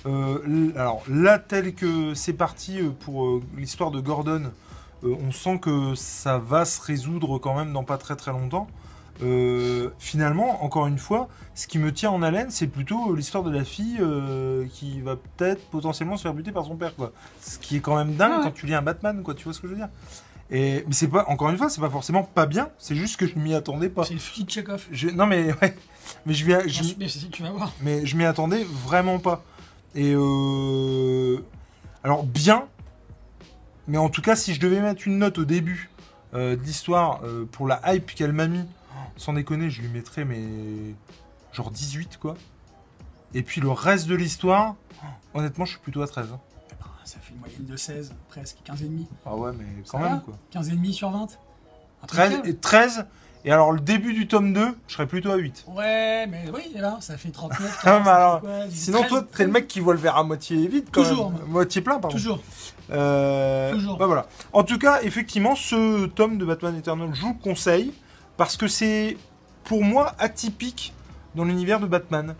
euh, 0.06 0.72
alors 0.76 1.02
là, 1.08 1.38
tel 1.38 1.74
que 1.74 2.14
c'est 2.14 2.32
parti 2.32 2.78
euh, 2.78 2.90
pour 2.90 3.26
euh, 3.26 3.42
l'histoire 3.56 3.90
de 3.90 4.00
Gordon, 4.00 4.52
on 5.02 5.30
sent 5.30 5.58
que 5.58 5.94
ça 5.94 6.38
va 6.38 6.64
se 6.64 6.80
résoudre 6.80 7.38
quand 7.38 7.54
même 7.54 7.72
dans 7.72 7.84
pas 7.84 7.98
très 7.98 8.16
très 8.16 8.32
longtemps. 8.32 8.66
Euh, 9.22 9.90
finalement, 9.98 10.62
encore 10.64 10.86
une 10.86 10.98
fois, 10.98 11.28
ce 11.54 11.66
qui 11.66 11.78
me 11.78 11.92
tient 11.92 12.10
en 12.10 12.22
haleine, 12.22 12.50
c'est 12.50 12.66
plutôt 12.66 13.12
euh, 13.12 13.16
l'histoire 13.16 13.42
de 13.44 13.50
la 13.50 13.64
fille 13.64 13.96
euh, 14.00 14.66
qui 14.72 15.00
va 15.00 15.16
peut-être 15.16 15.64
potentiellement 15.70 16.16
se 16.18 16.22
faire 16.22 16.34
buter 16.34 16.52
par 16.52 16.66
son 16.66 16.76
père, 16.76 16.94
quoi. 16.94 17.12
Ce 17.40 17.58
qui 17.58 17.76
est 17.76 17.80
quand 17.80 17.96
même 17.96 18.14
dingue 18.16 18.32
Ah 18.34 18.38
ouais. 18.38 18.44
quand 18.44 18.50
tu 18.52 18.66
lis 18.66 18.74
un 18.74 18.82
Batman, 18.82 19.22
quoi. 19.22 19.34
Tu 19.34 19.44
vois 19.44 19.54
ce 19.54 19.60
que 19.60 19.68
je 19.68 19.72
veux 19.72 19.78
dire 19.78 19.88
Et 20.50 20.84
mais 20.86 20.92
c'est 20.92 21.08
pas, 21.08 21.24
encore 21.28 21.48
une 21.48 21.56
fois, 21.56 21.70
c'est 21.70 21.80
pas 21.80 21.88
forcément 21.88 22.22
pas 22.24 22.44
bien. 22.46 22.68
C'est 22.78 22.94
juste 22.94 23.16
que 23.18 23.26
je 23.26 23.38
m'y 23.38 23.54
attendais 23.54 23.88
pas. 23.88 24.04
C'est 24.04 24.14
le 24.14 24.44
de 24.44 24.50
Chekhov. 24.50 24.84
Je- 24.92 25.08
non 25.08 25.26
mais 25.26 25.46
ouais, 25.62 25.74
mais 26.26 26.34
je 26.34 26.44
viens, 26.44 26.60
je, 26.66 26.82
Mais 26.98 27.08
c'est- 27.08 27.30
tu 27.30 27.42
vas 27.42 27.50
voir. 27.50 27.72
mais 27.80 28.04
je 28.04 28.16
m'y 28.16 28.24
attendais 28.26 28.64
vraiment 28.84 29.18
pas. 29.18 29.42
Et 29.94 30.12
euh... 30.14 31.38
alors 32.04 32.22
bien, 32.24 32.64
mais 33.88 33.96
en 33.96 34.10
tout 34.10 34.20
cas, 34.20 34.36
si 34.36 34.52
je 34.52 34.60
devais 34.60 34.80
mettre 34.82 35.06
une 35.08 35.18
note 35.18 35.38
au 35.38 35.44
début 35.46 35.88
euh, 36.34 36.54
de 36.54 36.60
l'histoire 36.62 37.20
euh, 37.24 37.46
pour 37.50 37.66
la 37.66 37.80
hype 37.94 38.14
qu'elle 38.14 38.32
m'a 38.34 38.46
mis, 38.46 38.64
sans 39.16 39.32
déconner, 39.32 39.70
je 39.70 39.82
lui 39.82 39.88
mettrais 39.88 40.24
mais 40.24 40.42
genre 41.52 41.70
18 41.70 42.18
quoi. 42.18 42.34
Et 43.34 43.42
puis 43.42 43.60
le 43.60 43.70
reste 43.70 44.06
de 44.06 44.14
l'histoire, 44.14 44.74
honnêtement, 45.34 45.64
je 45.64 45.72
suis 45.72 45.80
plutôt 45.80 46.02
à 46.02 46.06
13. 46.06 46.28
hein. 46.32 46.40
Ah, 46.80 46.86
Ça 47.04 47.18
fait 47.20 47.32
une 47.34 47.40
moyenne 47.40 47.64
de 47.66 47.76
16, 47.76 48.14
presque, 48.28 48.58
15,5. 48.66 49.06
Ah 49.26 49.34
ouais, 49.36 49.50
mais 49.58 49.64
quand 49.90 49.98
Ça 49.98 50.04
même 50.04 50.14
va 50.14 50.20
quoi. 50.20 50.34
15,5 50.54 50.92
sur 50.92 51.10
20 51.10 51.22
Un 51.22 51.26
truc 51.26 52.18
13 52.18 52.30
calme. 52.30 52.42
et 52.46 52.56
13 52.56 53.06
et 53.44 53.52
alors 53.52 53.70
le 53.70 53.78
début 53.78 54.12
du 54.12 54.26
tome 54.26 54.52
2, 54.52 54.76
je 54.88 54.92
serais 54.92 55.06
plutôt 55.06 55.30
à 55.30 55.36
8. 55.36 55.66
Ouais, 55.68 56.26
mais 56.26 56.46
oui, 56.52 56.72
là, 56.74 56.96
ça 57.00 57.16
fait 57.16 57.30
39. 57.30 57.80
Ah, 57.84 57.98
mais 57.98 58.04
40, 58.04 58.08
alors, 58.08 58.34
ça 58.34 58.40
fait 58.40 58.46
quoi, 58.46 58.66
Sinon 58.70 58.98
13, 59.00 59.08
toi, 59.10 59.22
t'es 59.36 59.44
le 59.44 59.50
mec 59.52 59.68
qui 59.68 59.78
voit 59.78 59.94
le 59.94 60.00
verre 60.00 60.16
à 60.16 60.24
moitié 60.24 60.66
vide 60.66 60.86
quand 60.90 61.02
Toujours. 61.04 61.30
même. 61.30 61.42
Moitié 61.46 61.80
plein, 61.80 62.00
pardon. 62.00 62.08
Toujours. 62.16 62.40
Euh, 62.90 63.72
Toujours. 63.72 63.98
bah 63.98 64.06
voilà. 64.06 64.26
En 64.52 64.64
tout 64.64 64.78
cas, 64.78 65.00
effectivement, 65.02 65.54
ce 65.54 66.06
tome 66.06 66.38
de 66.38 66.44
Batman 66.44 66.76
Eternal, 66.76 67.10
je 67.14 67.20
vous 67.20 67.34
le 67.38 67.42
conseille 67.42 67.92
parce 68.36 68.56
que 68.56 68.68
c'est 68.68 69.16
pour 69.64 69.82
moi 69.82 70.14
atypique 70.18 70.92
dans 71.34 71.44
l'univers 71.44 71.80
de 71.80 71.86
Batman. 71.86 72.34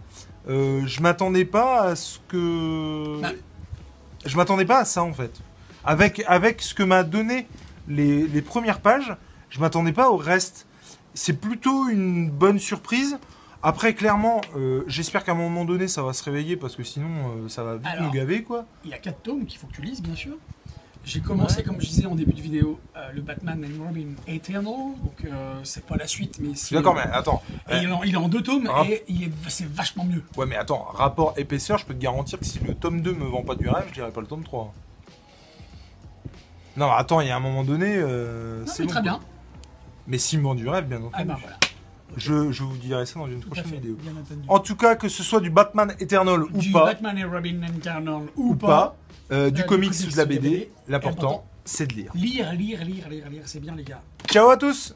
Euh, 0.49 0.83
je 0.87 1.01
m'attendais 1.01 1.45
pas 1.45 1.83
à 1.83 1.97
ce 1.97 2.19
que. 2.29 3.21
Bah. 3.21 3.33
Je 4.25 4.37
m'attendais 4.37 4.65
pas 4.65 4.79
à 4.81 4.85
ça 4.85 5.03
en 5.03 5.13
fait. 5.13 5.33
Avec, 5.85 6.23
avec 6.27 6.63
ce 6.63 6.75
que 6.75 6.83
m'a 6.83 7.03
donné 7.05 7.47
les, 7.89 8.27
les 8.27 8.43
premières 8.43 8.81
pages, 8.81 9.15
je 9.51 9.61
m'attendais 9.61 9.93
pas 9.93 10.11
au 10.11 10.17
reste. 10.17 10.67
C'est 11.15 11.41
plutôt 11.41 11.89
une 11.89 12.29
bonne 12.31 12.59
surprise. 12.59 13.19
Après, 13.63 13.95
clairement, 13.95 14.41
euh, 14.57 14.85
j'espère 14.87 15.25
qu'à 15.25 15.33
un 15.33 15.37
moment 15.37 15.65
donné, 15.65 15.89
ça 15.89 16.03
va 16.03 16.13
se 16.13 16.23
réveiller 16.23 16.57
parce 16.57 16.77
que 16.77 16.85
sinon, 16.85 17.09
euh, 17.45 17.49
ça 17.49 17.65
va 17.65 17.77
vite 17.77 17.87
Alors. 17.87 18.05
nous 18.05 18.11
gaver 18.13 18.43
quoi. 18.43 18.67
Il 18.85 18.91
y 18.91 18.95
a 18.95 18.99
quatre 18.99 19.23
tomes 19.23 19.45
qu'il 19.47 19.59
faut 19.59 19.67
que 19.67 19.73
tu 19.73 19.83
lises, 19.83 20.03
bien 20.03 20.15
sûr. 20.15 20.37
J'ai 21.07 21.21
commencé, 21.21 21.63
comme 21.63 21.81
je 21.81 21.87
disais 21.87 22.05
en 22.07 22.17
début 22.17 22.33
de 22.33 22.41
vidéo, 22.41 22.81
euh, 22.97 23.13
le 23.15 23.21
Batman 23.23 23.65
and 23.65 23.81
Robin 23.85 24.09
Eternal. 24.27 24.65
Donc, 24.65 25.25
euh, 25.25 25.61
c'est 25.63 25.87
pas 25.87 25.97
la 25.97 26.09
suite, 26.09 26.39
mais 26.41 26.57
c'est. 26.57 26.75
d'accord, 26.75 26.97
mais 26.97 27.03
attends. 27.03 27.41
Et 27.71 27.77
il, 27.77 27.85
est 27.89 27.93
en, 27.93 28.03
il 28.03 28.13
est 28.13 28.17
en 28.19 28.29
deux 28.29 28.43
tomes 28.43 28.69
Ah. 28.75 28.83
et 28.89 29.05
est, 29.09 29.31
c'est 29.49 29.69
vachement 29.71 30.05
mieux. 30.05 30.25
Ouais, 30.37 30.47
mais 30.47 30.57
attends, 30.57 30.83
rapport 30.83 31.33
épaisseur, 31.37 31.79
je 31.79 31.87
peux 31.87 31.95
te 31.95 32.01
garantir 32.01 32.41
que 32.41 32.45
si 32.45 32.59
le 32.59 32.75
tome 32.75 33.03
2 33.03 33.15
me 33.15 33.25
vend 33.25 33.43
pas 33.45 33.55
du 33.55 33.69
rêve, 33.69 33.85
je 33.89 33.95
dirais 33.95 34.11
pas 34.11 34.21
le 34.21 34.27
tome 34.27 34.43
3. 34.43 34.75
Non, 36.77 36.91
attends, 36.91 37.21
il 37.21 37.29
y 37.29 37.31
a 37.31 37.37
un 37.37 37.41
moment 37.41 37.63
donné, 37.63 37.95
euh, 37.97 38.61
Non, 38.61 38.67
c'est 38.67 38.83
bon, 38.83 38.89
très 38.89 38.95
quoi. 39.01 39.03
bien. 39.03 39.21
Mais 40.09 40.19
s'il 40.19 40.41
me 40.41 40.45
vend 40.45 40.55
du 40.57 40.69
rêve, 40.69 40.87
bien 40.87 40.99
entendu. 40.99 41.13
Ah 41.15 41.25
ben 41.25 41.37
voilà. 41.41 41.57
Je, 42.17 42.51
je 42.51 42.63
vous 42.63 42.77
dirai 42.77 43.07
ça 43.07 43.19
dans 43.19 43.27
une 43.27 43.41
prochaine 43.41 43.65
fait, 43.65 43.77
vidéo. 43.77 43.99
En 44.49 44.59
tout 44.59 44.77
cas, 44.77 44.95
que 44.97 45.09
ce 45.09 45.23
soit 45.23 45.41
du 45.41 45.51
Batman 45.51 45.95
Eternal 46.01 46.43
ou 46.45 46.59
du 46.59 46.73
pas, 46.73 46.87
Batman 46.87 47.19
et 47.19 47.25
Robin 47.25 47.61
Eternal 47.77 48.23
ou, 48.37 48.53
ou 48.53 48.55
pas, 48.55 48.67
pas, 48.67 48.97
euh, 49.33 49.47
euh, 49.47 49.51
du 49.51 49.63
du 49.63 49.67
comics 49.67 49.93
ou 50.07 50.11
de 50.11 50.17
la 50.17 50.25
BD, 50.25 50.41
BD, 50.41 50.71
l'important, 50.89 51.27
important. 51.27 51.47
c'est 51.65 51.87
de 51.87 51.95
lire. 51.95 52.13
lire, 52.15 52.53
lire, 52.53 52.85
lire, 52.85 53.09
lire, 53.09 53.31
lire, 53.31 53.43
c'est 53.45 53.61
bien 53.61 53.75
les 53.75 53.85
gars. 53.85 54.03
Ciao 54.29 54.49
à 54.49 54.57
tous 54.57 54.95